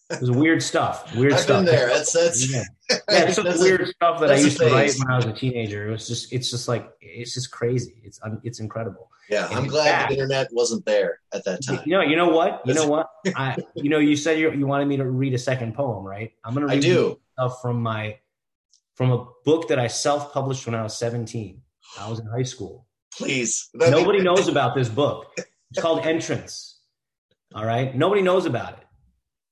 [0.08, 1.14] It was weird stuff.
[1.16, 1.64] Weird I've stuff.
[1.64, 1.88] Been there.
[1.88, 2.62] That's that's yeah.
[3.10, 5.88] yeah it's some weird stuff that I used to write when I was a teenager.
[5.88, 8.00] It was just it's just like it's just crazy.
[8.04, 9.10] It's it's incredible.
[9.28, 11.80] Yeah, I'm glad fact, the internet wasn't there at that time.
[11.84, 12.62] You know, you know what?
[12.64, 13.08] You know what?
[13.36, 16.32] I, you know, you said you, you wanted me to read a second poem, right?
[16.44, 17.18] I'm going to read I do.
[17.32, 18.18] stuff from my
[18.94, 21.60] from a book that I self-published when I was 17.
[21.98, 22.86] I was in high school.
[23.12, 23.68] Please.
[23.74, 25.26] Nobody knows about this book.
[25.36, 26.78] It's called Entrance.
[27.54, 28.85] All right, nobody knows about it.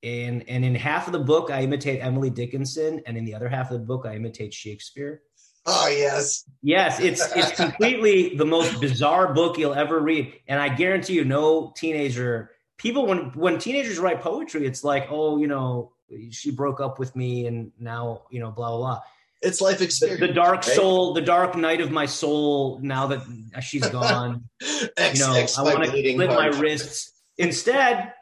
[0.04, 3.48] And and in half of the book, I imitate Emily Dickinson, and in the other
[3.48, 5.22] half of the book, I imitate Shakespeare.
[5.66, 6.44] Oh yes.
[6.62, 11.24] Yes, it's it's completely the most bizarre book you'll ever read, and I guarantee you,
[11.24, 12.50] no teenager.
[12.76, 15.92] People when when teenagers write poetry, it's like, oh, you know,
[16.30, 19.00] she broke up with me, and now you know, blah blah blah.
[19.40, 20.20] It's life experience.
[20.20, 20.76] The, the dark right?
[20.76, 22.78] soul, the dark night of my soul.
[22.82, 23.22] Now that
[23.62, 24.44] she's gone,
[24.98, 27.13] X, you know, X I want to split my wrists.
[27.38, 28.12] Instead,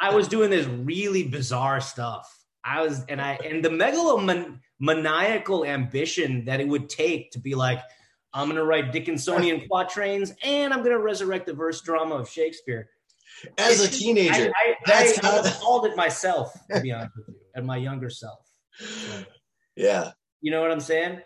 [0.00, 6.44] I was doing this really bizarre stuff I was, and I, and the megalomaniacal ambition
[6.44, 7.80] that it would take to be like,
[8.32, 12.28] I'm going to write Dickinsonian quatrains and I'm going to resurrect the verse drama of
[12.28, 12.88] Shakespeare.
[13.58, 17.34] As a teenager, I, I, I, I called it myself, to be honest with you,
[17.54, 18.38] and my younger self.
[18.78, 19.24] So,
[19.76, 20.12] yeah.
[20.40, 21.20] You know what I'm saying?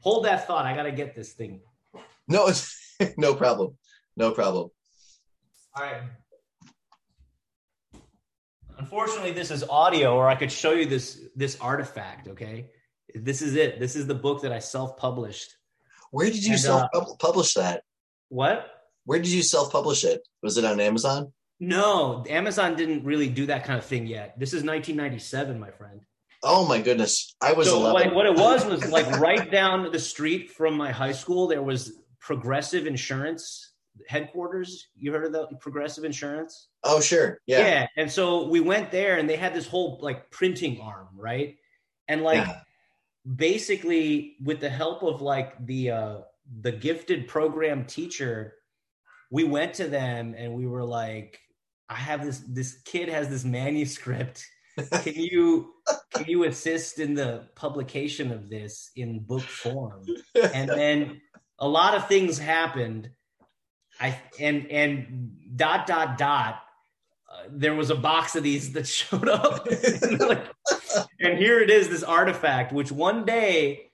[0.00, 0.66] Hold that thought.
[0.66, 1.60] I got to get this thing.
[2.26, 2.76] No, it's
[3.16, 3.76] no problem.
[4.16, 4.70] No problem.
[5.76, 6.02] All right.
[8.82, 12.26] Unfortunately, this is audio, or I could show you this this artifact.
[12.26, 12.70] Okay,
[13.14, 13.78] this is it.
[13.78, 15.54] This is the book that I self published.
[16.10, 17.84] Where did you uh, self publish that?
[18.28, 18.66] What?
[19.04, 20.26] Where did you self publish it?
[20.42, 21.32] Was it on Amazon?
[21.60, 24.36] No, Amazon didn't really do that kind of thing yet.
[24.36, 26.00] This is 1997, my friend.
[26.42, 30.00] Oh my goodness, I was so what, what, it was was like right down the
[30.00, 31.46] street from my high school.
[31.46, 33.71] There was Progressive Insurance
[34.08, 34.88] headquarters.
[34.96, 36.68] You heard of the Progressive Insurance?
[36.84, 37.38] Oh, sure.
[37.46, 37.58] Yeah.
[37.58, 37.86] Yeah.
[37.96, 41.56] And so we went there and they had this whole like printing arm, right?
[42.08, 42.60] And like yeah.
[43.36, 46.16] basically with the help of like the uh
[46.60, 48.54] the gifted program teacher,
[49.30, 51.38] we went to them and we were like,
[51.88, 54.44] I have this this kid has this manuscript.
[55.02, 55.74] Can you
[56.14, 60.04] can you assist in the publication of this in book form?
[60.54, 61.20] And then
[61.58, 63.10] a lot of things happened.
[64.02, 66.62] I and and dot dot dot
[67.32, 69.66] uh, there was a box of these that showed up.
[69.66, 70.44] and, like,
[71.20, 73.90] and here it is, this artifact, which one day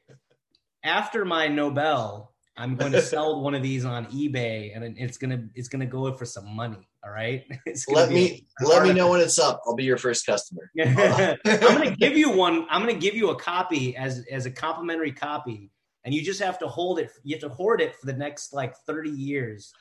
[0.83, 5.45] after my Nobel, I'm going to sell one of these on eBay, and it's gonna
[5.55, 6.89] it's gonna go for some money.
[7.05, 7.45] All right.
[7.89, 9.61] let me let me know when it's up.
[9.65, 10.69] I'll be your first customer.
[10.81, 12.67] I'm gonna give you one.
[12.69, 15.71] I'm gonna give you a copy as as a complimentary copy,
[16.05, 17.13] and you just have to hold it.
[17.23, 19.73] You have to hoard it for the next like 30 years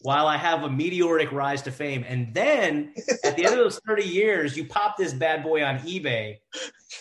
[0.00, 2.04] while I have a meteoric rise to fame.
[2.06, 2.94] And then
[3.24, 6.36] at the end of those 30 years, you pop this bad boy on eBay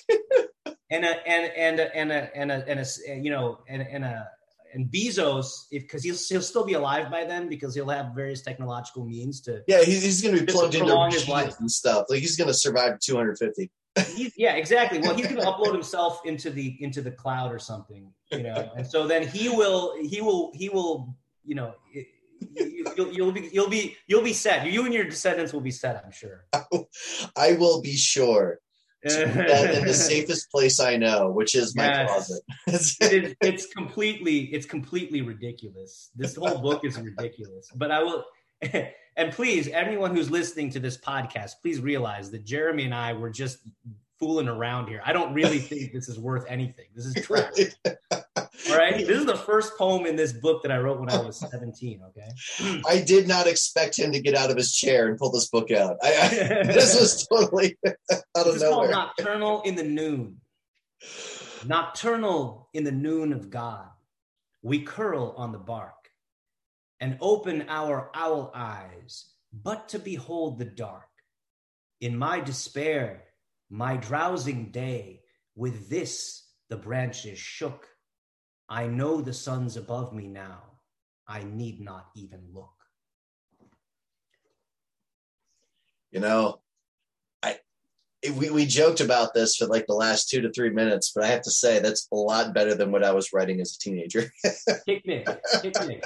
[0.90, 4.04] and a, and, and, a, and, a, and, a, and a, you know, and, and
[4.04, 4.28] a,
[4.74, 9.06] and Bezos, because he'll, he'll still be alive by then because he'll have various technological
[9.06, 9.64] means to.
[9.68, 12.08] Yeah, he's, he's going to be plugged into his life and stuff.
[12.10, 13.72] Like he's going to survive 250.
[14.36, 15.00] yeah, exactly.
[15.00, 18.72] Well, he's going to upload himself into the into the cloud or something, you know,
[18.76, 21.74] and so then he will he will he will you know
[22.96, 24.66] you'll, you'll be you'll be you'll be set.
[24.68, 26.02] You and your descendants will be set.
[26.04, 26.46] I'm sure.
[27.36, 28.60] I will be sure.
[29.04, 32.10] in the safest place I know, which is my yes.
[32.10, 32.42] closet.
[33.14, 36.10] it is, it's completely it's completely ridiculous.
[36.16, 37.70] This whole book is ridiculous.
[37.76, 38.26] But I will
[38.62, 43.30] and please, everyone who's listening to this podcast, please realize that Jeremy and I were
[43.30, 43.60] just
[44.20, 45.02] fooling around here.
[45.06, 46.86] I don't really think this is worth anything.
[46.96, 47.54] This is trash.
[48.70, 48.98] All right.
[48.98, 52.02] This is the first poem in this book that I wrote when I was 17.
[52.10, 52.82] Okay.
[52.88, 55.72] I did not expect him to get out of his chair and pull this book
[55.72, 55.98] out.
[56.02, 56.30] I, I
[56.64, 58.90] this was totally out of this nowhere.
[58.90, 60.42] Nocturnal in the noon.
[61.66, 63.88] Nocturnal in the noon of God.
[64.62, 65.94] We curl on the bark
[67.00, 71.04] and open our owl eyes, but to behold the dark.
[72.02, 73.24] In my despair,
[73.70, 75.22] my drowsing day,
[75.56, 77.88] with this the branches shook.
[78.70, 80.62] I know the sun's above me now.
[81.28, 82.74] I need not even look.
[86.12, 86.62] You know,
[87.44, 87.60] I
[88.36, 91.28] we, we joked about this for like the last two to three minutes, but I
[91.28, 94.32] have to say that's a lot better than what I was writing as a teenager.
[94.86, 95.28] picnic,
[95.62, 96.04] picnic.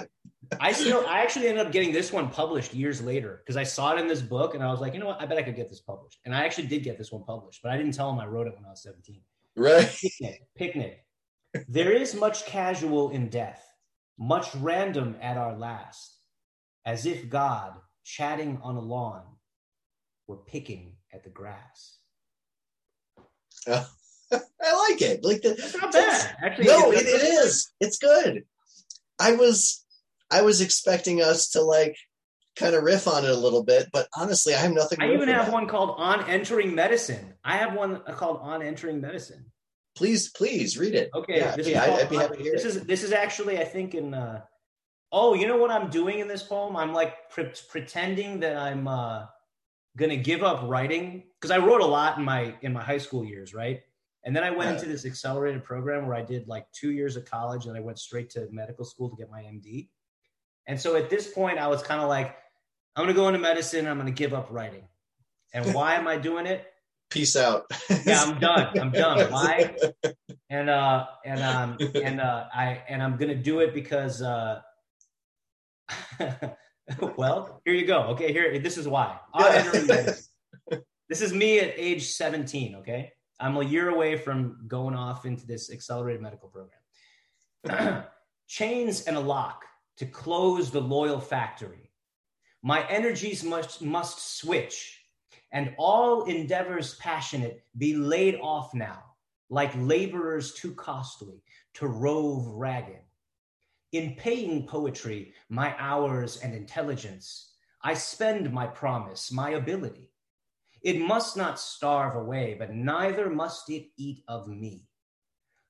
[0.59, 3.95] I still, I actually ended up getting this one published years later because I saw
[3.95, 5.55] it in this book and I was like, you know what, I bet I could
[5.55, 6.20] get this published.
[6.26, 8.47] And I actually did get this one published, but I didn't tell him I wrote
[8.47, 9.22] it when I was 17.
[9.55, 9.89] Right.
[10.01, 11.05] Picnic, picnic.
[11.68, 13.64] There is much casual in death,
[14.18, 16.18] much random at our last,
[16.86, 17.74] as if God,
[18.04, 19.24] chatting on a lawn,
[20.28, 21.97] were picking at the grass.
[23.68, 23.84] Uh,
[24.32, 25.24] I like it.
[25.24, 26.36] Like the, That's not bad.
[26.41, 27.72] Actually, no, it, it is.
[27.80, 28.43] It's good.
[29.20, 29.86] I was
[30.32, 31.97] I was expecting us to like
[32.56, 35.02] kind of riff on it a little bit, but honestly, I have nothing.
[35.02, 35.54] I even have that.
[35.54, 39.52] one called "On Entering Medicine." I have one called "On Entering Medicine."
[39.96, 41.10] Please, please read it.
[41.14, 42.68] Okay, yeah, this yeah, I'd, be happy to hear this it.
[42.68, 44.14] is this is actually I think in.
[44.14, 44.42] Uh,
[45.12, 46.78] oh, you know what I'm doing in this poem?
[46.78, 49.26] I'm like pre- pretending that I'm uh,
[49.98, 53.26] gonna give up writing because I wrote a lot in my in my high school
[53.26, 53.82] years, right?
[54.24, 54.76] And then I went yeah.
[54.76, 57.98] into this accelerated program where I did like two years of college and I went
[57.98, 59.89] straight to medical school to get my MD.
[60.68, 62.36] And so at this point, I was kind of like,
[62.96, 63.88] I'm going to go into medicine.
[63.88, 64.88] I'm going to give up writing.
[65.54, 66.66] And why am I doing it?
[67.12, 67.66] Peace out.
[68.05, 68.80] yeah, I'm done.
[68.80, 69.32] I'm done.
[69.32, 69.76] Why?
[70.49, 74.62] And uh and um and uh I and I'm gonna do it because uh
[77.18, 78.03] well, here you go.
[78.03, 79.20] Okay, here this is why.
[81.09, 82.76] This is me at age 17.
[82.76, 88.05] Okay, I'm a year away from going off into this accelerated medical program.
[88.47, 89.66] Chains and a lock
[89.97, 91.91] to close the loyal factory.
[92.64, 95.01] My energies must must switch,
[95.52, 99.04] and all endeavors passionate be laid off now,
[99.49, 101.43] like laborers too costly
[101.74, 103.02] to rove ragged.
[103.91, 110.10] In paying poetry my hours and intelligence, I spend my promise, my ability.
[110.82, 114.88] It must not starve away, but neither must it eat of me.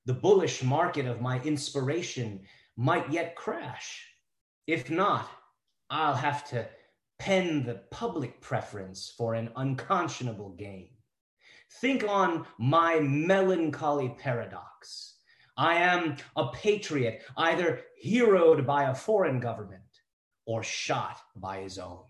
[0.06, 2.40] The bullish market of my inspiration
[2.76, 4.06] might yet crash.
[4.66, 5.28] If not,
[5.90, 6.68] I'll have to
[7.22, 10.88] pen the public preference for an unconscionable gain.
[11.80, 15.18] Think on my melancholy paradox.
[15.56, 19.82] I am a patriot, either heroed by a foreign government
[20.46, 22.02] or shot by his own.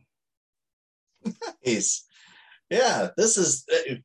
[1.66, 2.06] Nice.
[2.70, 3.96] Yeah, this is uh,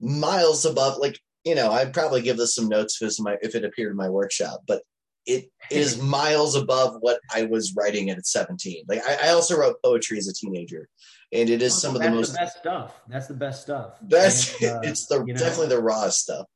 [0.00, 0.98] miles above.
[0.98, 3.96] Like you know, I'd probably give this some notes if, my, if it appeared in
[3.96, 4.82] my workshop, but
[5.28, 8.86] it is miles above what I was writing at 17.
[8.88, 10.88] Like I, I also wrote poetry as a teenager,
[11.32, 13.00] and it is oh, some of the most the best stuff.
[13.06, 13.98] That's the best stuff.
[14.02, 16.46] That's and, uh, it's the you know, definitely the raw stuff.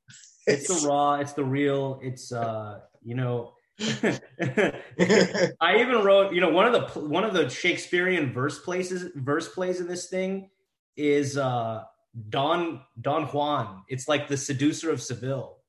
[0.46, 1.16] It's the raw.
[1.16, 2.00] It's the real.
[2.02, 3.52] It's uh, you know.
[3.80, 9.48] I even wrote, you know, one of the one of the Shakespearean verse places verse
[9.48, 10.50] plays in this thing
[10.96, 11.82] is uh
[12.28, 13.82] Don Don Juan.
[13.88, 15.61] It's like the seducer of Seville.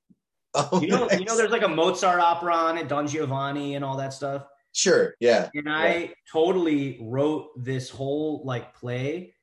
[0.72, 1.20] Oh, you know, nice.
[1.20, 4.46] you know, there's like a Mozart opera on it, Don Giovanni, and all that stuff.
[4.72, 5.50] Sure, yeah.
[5.56, 6.08] And I yeah.
[6.32, 9.34] totally wrote this whole like play,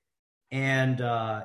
[0.53, 1.43] and uh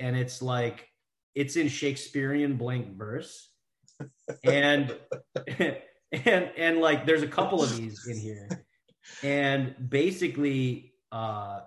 [0.00, 0.88] and it's like
[1.36, 3.50] it's in Shakespearean blank verse,
[4.44, 4.96] and
[5.46, 8.48] and and like there's a couple of these in here,
[9.22, 11.60] and basically, uh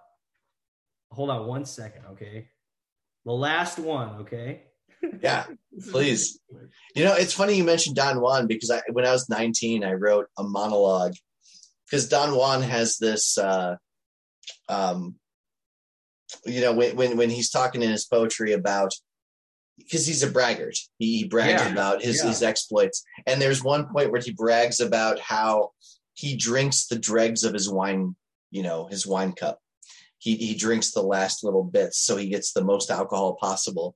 [1.11, 2.49] hold on one second, okay.
[3.23, 4.66] The last one, okay
[5.21, 5.45] yeah,
[5.91, 6.39] please.
[6.95, 9.93] You know, it's funny you mentioned Don Juan because I, when I was 19, I
[9.93, 11.13] wrote a monologue
[11.85, 13.75] because Don Juan has this, uh,
[14.67, 15.15] um,
[16.45, 18.93] you know, when, when, when he's talking in his poetry about,
[19.77, 21.71] because he's a braggart, he, he brags yeah.
[21.71, 22.29] about his, yeah.
[22.29, 23.03] his exploits.
[23.25, 25.71] And there's one point where he brags about how
[26.13, 28.15] he drinks the dregs of his wine,
[28.51, 29.59] you know, his wine cup.
[30.17, 33.95] He, he drinks the last little bits so he gets the most alcohol possible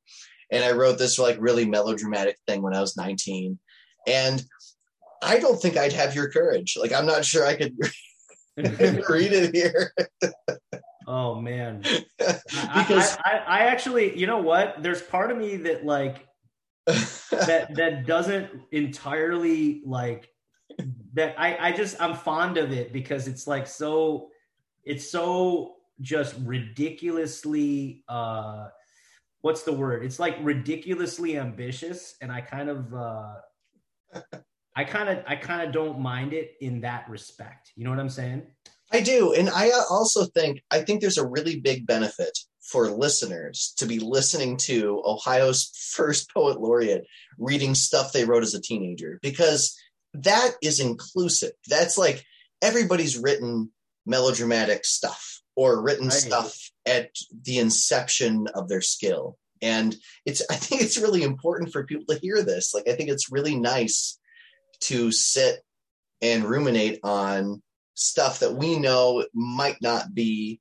[0.52, 3.58] and I wrote this like really melodramatic thing when I was 19.
[4.08, 4.44] And
[5.22, 6.78] I don't think I'd have your courage.
[6.80, 7.76] Like I'm not sure I could
[8.58, 9.94] read it here.
[11.08, 11.84] oh man.
[12.18, 14.84] because I, I, I, actually, you know what?
[14.84, 16.28] There's part of me that like
[16.86, 20.28] that that doesn't entirely like
[21.14, 24.30] that I, I just I'm fond of it because it's like so
[24.84, 28.70] it's so just ridiculously uh
[29.42, 30.04] what's the word?
[30.04, 33.34] It's like ridiculously ambitious, and I kind of uh,
[34.76, 37.72] I kind of I kind of don't mind it in that respect.
[37.76, 38.44] You know what I'm saying?
[38.92, 43.74] I do, and I also think I think there's a really big benefit for listeners
[43.78, 47.06] to be listening to Ohio's first poet laureate
[47.38, 49.76] reading stuff they wrote as a teenager because
[50.14, 51.52] that is inclusive.
[51.68, 52.24] That's like
[52.62, 53.72] everybody's written
[54.06, 56.14] melodramatic stuff or written right.
[56.14, 57.12] stuff at
[57.44, 59.38] the inception of their skill.
[59.62, 59.96] And
[60.26, 62.74] it's I think it's really important for people to hear this.
[62.74, 64.20] Like I think it's really nice
[64.82, 65.62] to sit
[66.22, 67.62] and ruminate on
[67.94, 70.60] stuff that we know might not be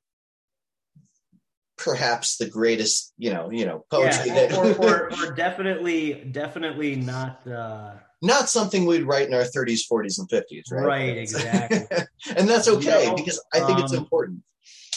[1.78, 6.96] perhaps the greatest, you know, you know, poetry yeah, that or, or, or, definitely definitely
[6.96, 10.84] not uh not something we'd write in our 30s, 40s, and 50s, right?
[10.84, 11.86] Right, exactly.
[12.36, 14.42] and that's okay because I think um, it's important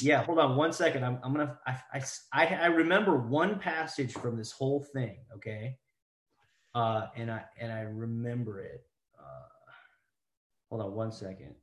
[0.04, 1.04] yeah hold on one second.
[1.04, 5.78] I'm, I'm gonna I, I i remember one passage from this whole thing okay?
[6.76, 8.82] Uh and i and i remember it
[9.18, 9.72] uh
[10.70, 11.56] hold on one second.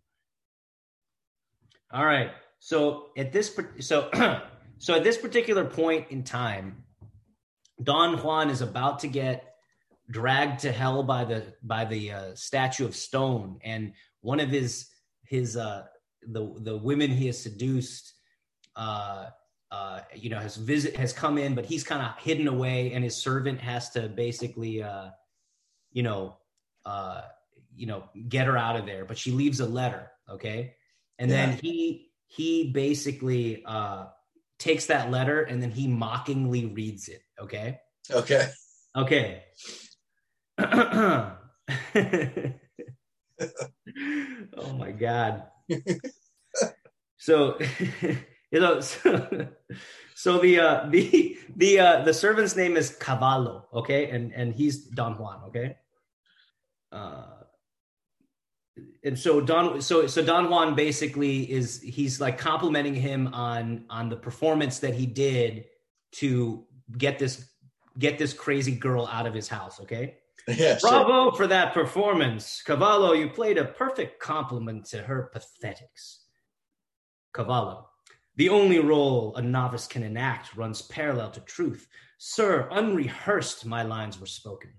[1.93, 2.31] All right
[2.61, 4.09] so at this so
[4.79, 6.85] so at this particular point in time
[7.83, 9.55] don juan is about to get
[10.11, 14.89] dragged to hell by the by the uh, statue of stone and one of his
[15.25, 15.85] his uh
[16.29, 18.15] the the women he has seduced
[18.77, 19.27] uh,
[19.71, 23.05] uh, you know, has visit has come in, but he's kind of hidden away, and
[23.05, 25.11] his servant has to basically, uh,
[25.93, 26.37] you know,
[26.85, 27.23] uh,
[27.77, 29.05] you know, get her out of there.
[29.05, 30.75] But she leaves a letter, okay,
[31.19, 31.47] and yeah.
[31.47, 34.07] then he he basically uh,
[34.59, 37.79] takes that letter and then he mockingly reads it, okay,
[38.11, 38.49] okay,
[38.97, 39.43] okay.
[40.59, 41.37] oh
[44.79, 45.45] my god.
[47.19, 47.59] so
[48.51, 49.49] You know, so,
[50.15, 54.85] so the uh, the the uh, the servant's name is Cavallo, okay, and and he's
[54.85, 55.77] Don Juan, okay.
[56.93, 57.27] Uh,
[59.05, 64.09] and so Don, so so Don Juan basically is he's like complimenting him on on
[64.09, 65.67] the performance that he did
[66.13, 66.65] to
[66.97, 67.51] get this
[67.99, 70.17] get this crazy girl out of his house, okay.
[70.49, 71.33] Yeah, Bravo sure.
[71.37, 72.63] for that performance.
[72.67, 76.21] Cavallo, you played a perfect compliment to her pathetics.
[77.35, 77.90] Cavallo,
[78.37, 81.89] the only role a novice can enact runs parallel to truth.
[82.19, 84.71] Sir, unrehearsed my lines were spoken.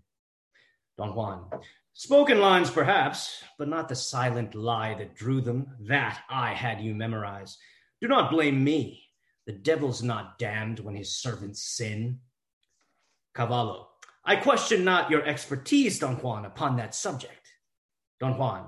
[0.98, 1.46] Don Juan,
[1.94, 5.68] spoken lines perhaps, but not the silent lie that drew them.
[5.82, 7.58] That I had you memorize.
[8.00, 9.04] Do not blame me.
[9.48, 12.20] The devil's not damned when his servants sin.
[13.36, 13.90] Cavallo,
[14.24, 17.50] I question not your expertise, Don Juan, upon that subject.
[18.20, 18.68] Don Juan,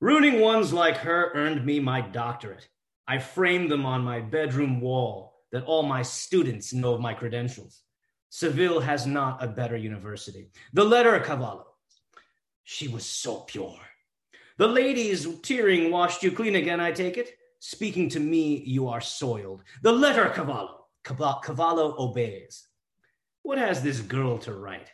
[0.00, 2.68] ruining ones like her earned me my doctorate.
[3.10, 7.82] I framed them on my bedroom wall that all my students know of my credentials.
[8.28, 10.52] Seville has not a better university.
[10.74, 11.66] The letter, Cavallo.
[12.62, 13.80] She was so pure.
[14.58, 17.32] The ladies tearing washed you clean again, I take it.
[17.58, 19.64] Speaking to me, you are soiled.
[19.82, 20.86] The letter, Cavallo.
[21.02, 22.68] Cavallo obeys.
[23.42, 24.92] What has this girl to write?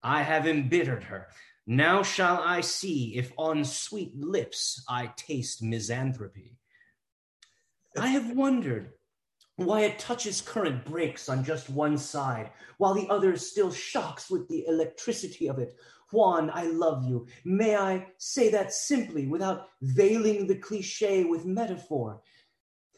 [0.00, 1.26] I have embittered her.
[1.66, 6.54] Now shall I see if on sweet lips I taste misanthropy.
[7.98, 8.92] I have wondered
[9.56, 14.48] why it touches current breaks on just one side, while the other still shocks with
[14.48, 15.76] the electricity of it.
[16.12, 17.26] Juan, I love you.
[17.44, 22.22] May I say that simply without veiling the cliche with metaphor?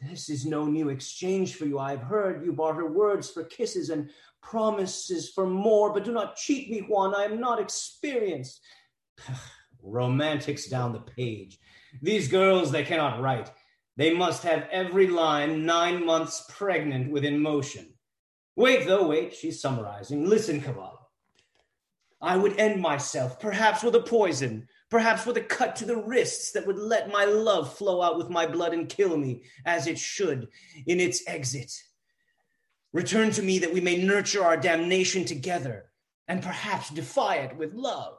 [0.01, 1.77] This is no new exchange for you.
[1.77, 4.09] I've heard you barter words for kisses and
[4.41, 7.13] promises for more, but do not cheat me, Juan.
[7.13, 8.61] I am not experienced.
[9.83, 11.59] Romantics down the page.
[12.01, 13.51] These girls, they cannot write.
[13.97, 17.93] They must have every line nine months pregnant with emotion.
[18.55, 20.27] Wait, though, wait, she's summarizing.
[20.27, 20.99] Listen, Cavallo.
[22.21, 26.51] I would end myself, perhaps with a poison, perhaps with a cut to the wrists
[26.51, 29.97] that would let my love flow out with my blood and kill me, as it
[29.97, 30.47] should,
[30.85, 31.71] in its exit.
[32.93, 35.85] Return to me that we may nurture our damnation together
[36.27, 38.17] and perhaps defy it with love.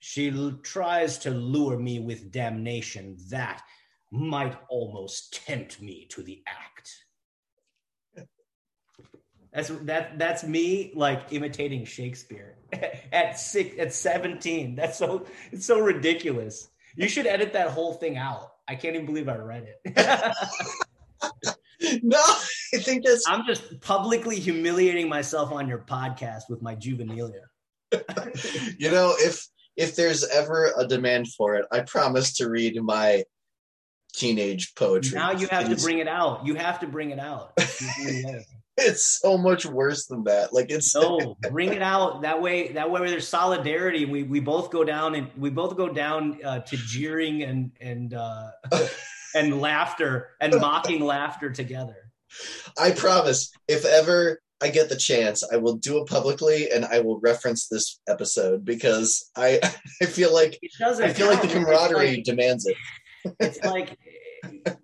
[0.00, 3.62] She l- tries to lure me with damnation that
[4.16, 6.90] might almost tempt me to the act.
[9.52, 12.56] That's that that's me like imitating Shakespeare
[13.12, 14.76] at six at 17.
[14.76, 16.68] That's so it's so ridiculous.
[16.94, 18.52] You should edit that whole thing out.
[18.68, 19.96] I can't even believe I read it.
[22.02, 23.24] no, I think that's.
[23.26, 27.44] I'm just publicly humiliating myself on your podcast with my juvenilia.
[28.78, 29.46] you know, if
[29.76, 33.24] if there's ever a demand for it, I promise to read my
[34.16, 35.18] teenage poetry.
[35.18, 36.46] Now you have to bring it out.
[36.46, 37.52] You have to bring it out.
[38.76, 40.52] it's so much worse than that.
[40.52, 42.22] Like it's no, bring it out.
[42.22, 44.04] That way, that way there's solidarity.
[44.04, 48.14] We we both go down and we both go down uh, to jeering and and
[48.14, 48.50] uh,
[49.34, 51.96] and laughter and mocking laughter together.
[52.78, 57.00] I promise, if ever I get the chance, I will do it publicly and I
[57.00, 59.60] will reference this episode because I
[60.02, 61.30] I feel like I feel count.
[61.30, 62.76] like the camaraderie like, demands it.
[63.40, 63.98] It's like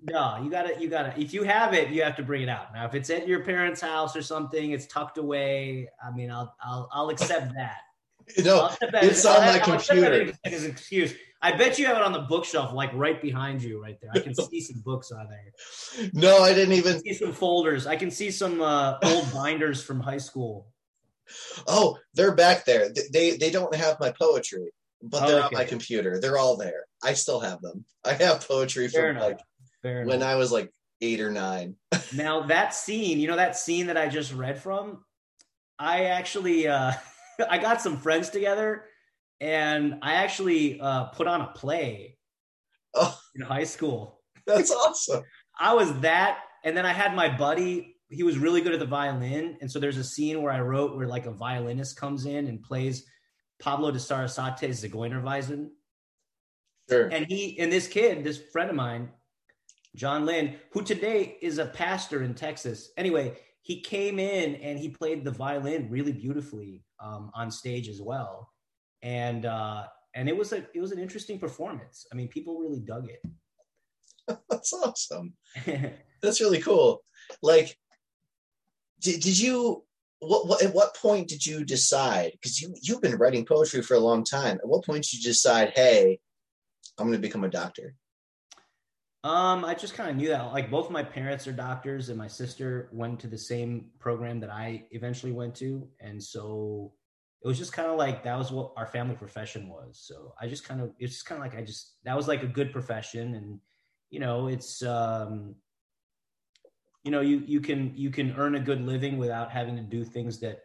[0.02, 2.72] no, you gotta you gotta if you have it, you have to bring it out.
[2.74, 5.88] Now if it's at your parents' house or something, it's tucked away.
[6.04, 7.78] I mean, I'll I'll I'll accept that.
[8.36, 10.32] You know, it's on my computer.
[10.44, 11.14] As an excuse.
[11.44, 14.12] I bet you have it on the bookshelf, like right behind you, right there.
[14.14, 16.10] I can see some books on there.
[16.12, 17.84] No, I didn't even I see some folders.
[17.84, 20.68] I can see some uh, old binders from high school.
[21.66, 22.90] Oh, they're back there.
[23.12, 24.70] They they don't have my poetry,
[25.02, 25.56] but they're oh, okay.
[25.56, 26.20] on my computer.
[26.20, 26.86] They're all there.
[27.02, 27.84] I still have them.
[28.04, 29.28] I have poetry Fair from enough.
[29.28, 29.40] like
[29.82, 30.28] Fair when enough.
[30.28, 31.76] I was like eight or nine.
[32.14, 35.04] now that scene, you know that scene that I just read from.
[35.78, 36.92] I actually, uh,
[37.50, 38.84] I got some friends together
[39.40, 42.16] and I actually uh, put on a play
[42.94, 44.20] oh, in high school.
[44.46, 45.24] That's awesome.
[45.58, 47.96] I was that, and then I had my buddy.
[48.08, 50.96] He was really good at the violin, and so there's a scene where I wrote
[50.96, 53.04] where like a violinist comes in and plays
[53.62, 55.70] Pablo de Sarasate's Zigeunerweisen.
[56.90, 57.08] Sure.
[57.08, 59.08] And he and this kid, this friend of mine,
[59.96, 62.90] John Lynn, who today is a pastor in Texas.
[62.96, 68.02] Anyway, he came in and he played the violin really beautifully um, on stage as
[68.02, 68.52] well
[69.02, 69.84] and uh,
[70.14, 72.06] and it was a it was an interesting performance.
[72.12, 73.22] I mean, people really dug it.
[74.50, 75.34] That's awesome.
[76.22, 77.02] That's really cool.
[77.42, 77.76] Like,
[79.00, 79.84] did, did you
[80.22, 82.32] what, what at what point did you decide?
[82.32, 84.56] Because you you've been writing poetry for a long time.
[84.56, 86.20] At what point did you decide, hey,
[86.98, 87.94] I'm going to become a doctor?
[89.24, 90.52] Um, I just kind of knew that.
[90.52, 94.50] Like both my parents are doctors, and my sister went to the same program that
[94.50, 96.92] I eventually went to, and so
[97.44, 100.00] it was just kind of like that was what our family profession was.
[100.00, 102.44] So I just kind of it's just kind of like I just that was like
[102.44, 103.58] a good profession, and
[104.10, 105.56] you know it's um,
[107.02, 110.04] you know you you can you can earn a good living without having to do
[110.04, 110.62] things that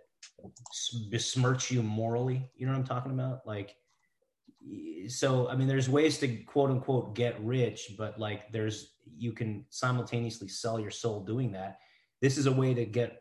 [1.09, 2.49] besmirch you morally.
[2.55, 3.45] You know what I'm talking about?
[3.45, 3.75] Like
[5.07, 9.65] so i mean there's ways to quote unquote get rich but like there's you can
[9.69, 11.79] simultaneously sell your soul doing that
[12.21, 13.19] this is a way to get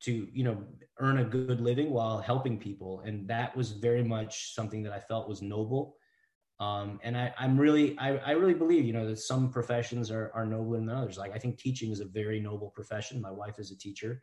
[0.00, 0.62] to you know
[0.98, 4.98] earn a good living while helping people and that was very much something that i
[4.98, 5.96] felt was noble
[6.60, 10.30] um, and I, i'm really I, I really believe you know that some professions are,
[10.34, 13.58] are nobler than others like i think teaching is a very noble profession my wife
[13.58, 14.22] is a teacher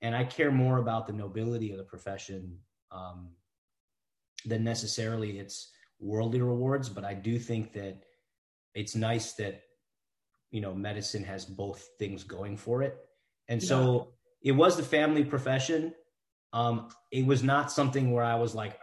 [0.00, 2.56] and i care more about the nobility of the profession
[2.90, 3.30] um,
[4.44, 5.72] than necessarily its
[6.02, 8.02] worldly rewards, but I do think that
[8.74, 9.62] it's nice that
[10.50, 12.96] you know medicine has both things going for it.
[13.48, 14.12] And so
[14.42, 15.94] it was the family profession.
[16.52, 18.78] Um, it was not something where I was like,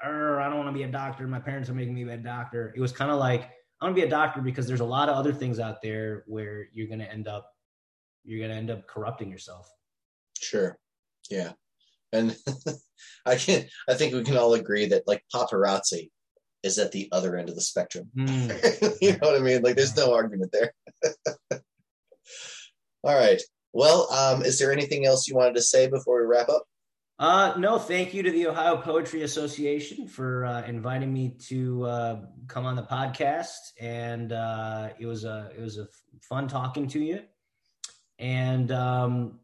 [0.70, 1.28] want to be a doctor.
[1.28, 2.74] My parents are making me be a doctor.
[2.76, 3.50] It was kind of like,
[3.82, 6.24] I want to be a doctor because there's a lot of other things out there
[6.28, 7.52] where you're going to end up,
[8.24, 9.70] you're going to end up corrupting yourself.
[10.40, 10.78] Sure.
[11.30, 11.54] Yeah.
[12.14, 12.36] And
[13.26, 16.10] I can, I think we can all agree that like paparazzi
[16.62, 18.10] is at the other end of the spectrum.
[18.16, 18.98] Mm.
[19.02, 19.62] you know what I mean?
[19.62, 20.74] Like there's no argument there.
[23.04, 23.42] All right.
[23.72, 26.64] Well, um, is there anything else you wanted to say before we wrap up?
[27.20, 32.20] Uh, no, thank you to the Ohio Poetry Association for uh, inviting me to uh,
[32.48, 35.88] come on the podcast, and uh, it was a it was a
[36.22, 37.20] fun talking to you.
[38.20, 39.40] And um,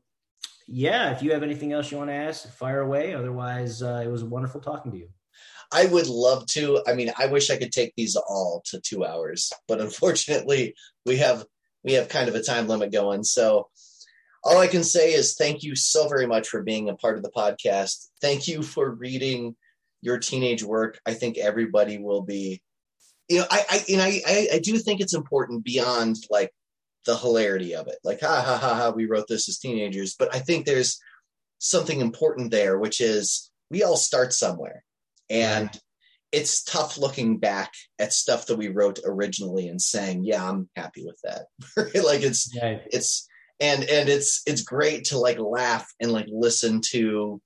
[0.70, 3.14] yeah, if you have anything else you want to ask, fire away.
[3.14, 5.10] Otherwise, uh, it was wonderful talking to you.
[5.70, 6.82] I would love to.
[6.88, 11.18] I mean, I wish I could take these all to two hours, but unfortunately, we
[11.18, 11.46] have
[11.84, 13.26] we have kind of a time limit going.
[13.26, 13.68] So
[14.46, 17.24] all I can say is thank you so very much for being a part of
[17.24, 18.10] the podcast.
[18.22, 19.56] Thank you for reading
[20.02, 21.00] your teenage work.
[21.06, 22.62] I think everybody will be,
[23.28, 26.52] you know, I, I you know, I, I do think it's important beyond like
[27.08, 27.98] the hilarity of it.
[28.04, 30.16] Like, ha ha ha ha, we wrote this as teenagers.
[30.18, 31.00] But I think there's
[31.58, 34.84] something important there, which is we all start somewhere.
[35.28, 35.80] And right.
[36.32, 41.04] it's tough looking back at stuff that we wrote originally and saying, yeah, I'm happy
[41.04, 41.48] with that.
[42.04, 42.84] like it's right.
[42.92, 43.28] it's
[43.60, 47.42] and and it's it's great to like laugh and like listen to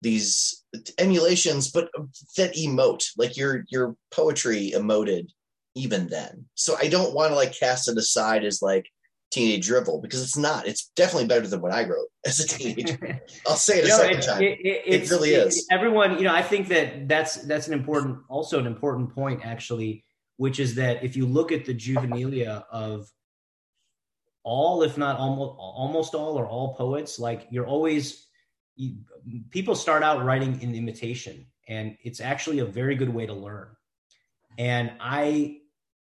[0.00, 0.64] these
[0.98, 1.90] emulations but
[2.36, 5.26] that emote like your your poetry emoted
[5.74, 8.86] even then so i don't want to like cast it aside as like
[9.32, 10.68] teenage drivel because it's not.
[10.68, 13.20] It's definitely better than what I wrote as a teenager.
[13.46, 14.42] I'll say it a second it, time.
[14.42, 15.66] It, it, it really is.
[15.70, 20.04] Everyone, you know, I think that that's that's an important, also an important point actually,
[20.36, 23.08] which is that if you look at the juvenilia of
[24.44, 28.26] all, if not almost almost all or all poets, like you're always
[28.76, 28.96] you,
[29.50, 33.68] people start out writing in imitation, and it's actually a very good way to learn.
[34.58, 35.58] And I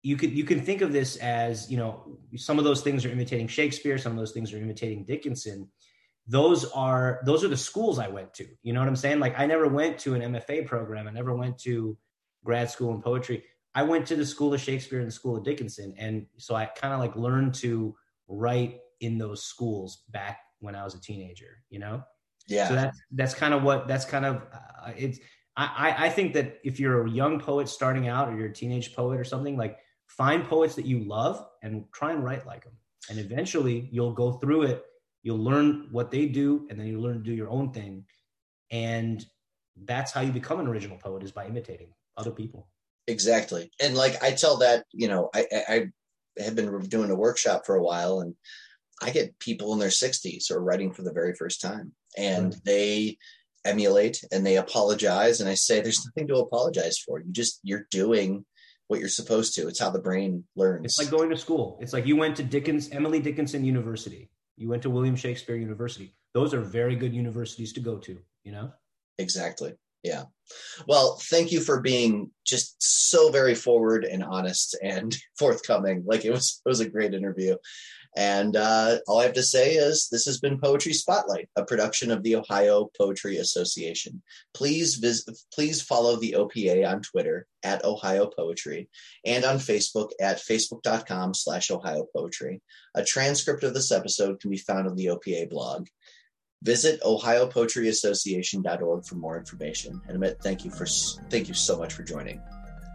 [0.03, 3.11] you could you can think of this as you know some of those things are
[3.11, 5.69] imitating Shakespeare, some of those things are imitating Dickinson.
[6.27, 8.47] Those are those are the schools I went to.
[8.63, 9.21] You know what I'm saying?
[9.21, 11.07] Like I never went to an MFA program.
[11.07, 11.97] I never went to
[12.45, 13.45] grad school in poetry.
[13.75, 16.67] I went to the School of Shakespeare and the School of Dickinson, and so I
[16.67, 17.95] kind of like learned to
[18.33, 21.63] write in those schools back when I was a teenager.
[21.71, 22.03] You know?
[22.49, 22.69] Yeah.
[22.69, 25.19] So that's that's kind of what that's kind of uh, it's.
[25.55, 28.95] I, I think that if you're a young poet starting out or you're a teenage
[28.97, 29.77] poet or something like
[30.17, 32.73] find poets that you love and try and write like them.
[33.11, 34.85] And eventually you'll go through it,
[35.23, 38.05] you'll learn what they do, and then you learn to do your own thing.
[38.71, 39.25] And
[39.85, 42.69] that's how you become an original poet is by imitating other people.
[43.07, 43.71] Exactly.
[43.81, 45.87] And like I tell that, you know, I, I
[46.39, 48.35] have been doing a workshop for a while and
[49.03, 52.53] I get people in their 60s who are writing for the very first time and
[52.53, 52.61] mm-hmm.
[52.65, 53.19] they
[53.65, 55.41] emulate and they apologize.
[55.41, 57.21] And I say, there's nothing to apologize for.
[57.21, 58.45] You just, you're doing
[58.89, 59.69] what you're supposed to.
[59.69, 60.85] It's how the brain learns.
[60.85, 61.79] It's like going to school.
[61.81, 64.31] It's like you went to Dickens, Emily Dickinson University.
[64.57, 66.15] You went to William Shakespeare University.
[66.35, 68.73] Those are very good universities to go to, you know?
[69.19, 69.75] Exactly.
[70.03, 70.25] Yeah.
[70.87, 76.05] Well, thank you for being just so very forward and honest and forthcoming.
[76.07, 77.57] Like it was it was a great interview.
[78.15, 82.11] And uh, all I have to say is this has been Poetry Spotlight, a production
[82.11, 84.23] of the Ohio Poetry Association.
[84.53, 88.91] Please visit, please follow the OPA on Twitter at Ohio Poetry
[89.25, 92.61] and on Facebook at facebook.com slash Ohio Poetry.
[92.95, 95.87] A transcript of this episode can be found on the OPA blog.
[96.63, 100.01] Visit ohiopoetryassociation.org for more information.
[100.09, 100.87] And Amit, thank you for
[101.29, 102.41] thank you so much for joining.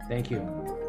[0.08, 0.87] Thank you.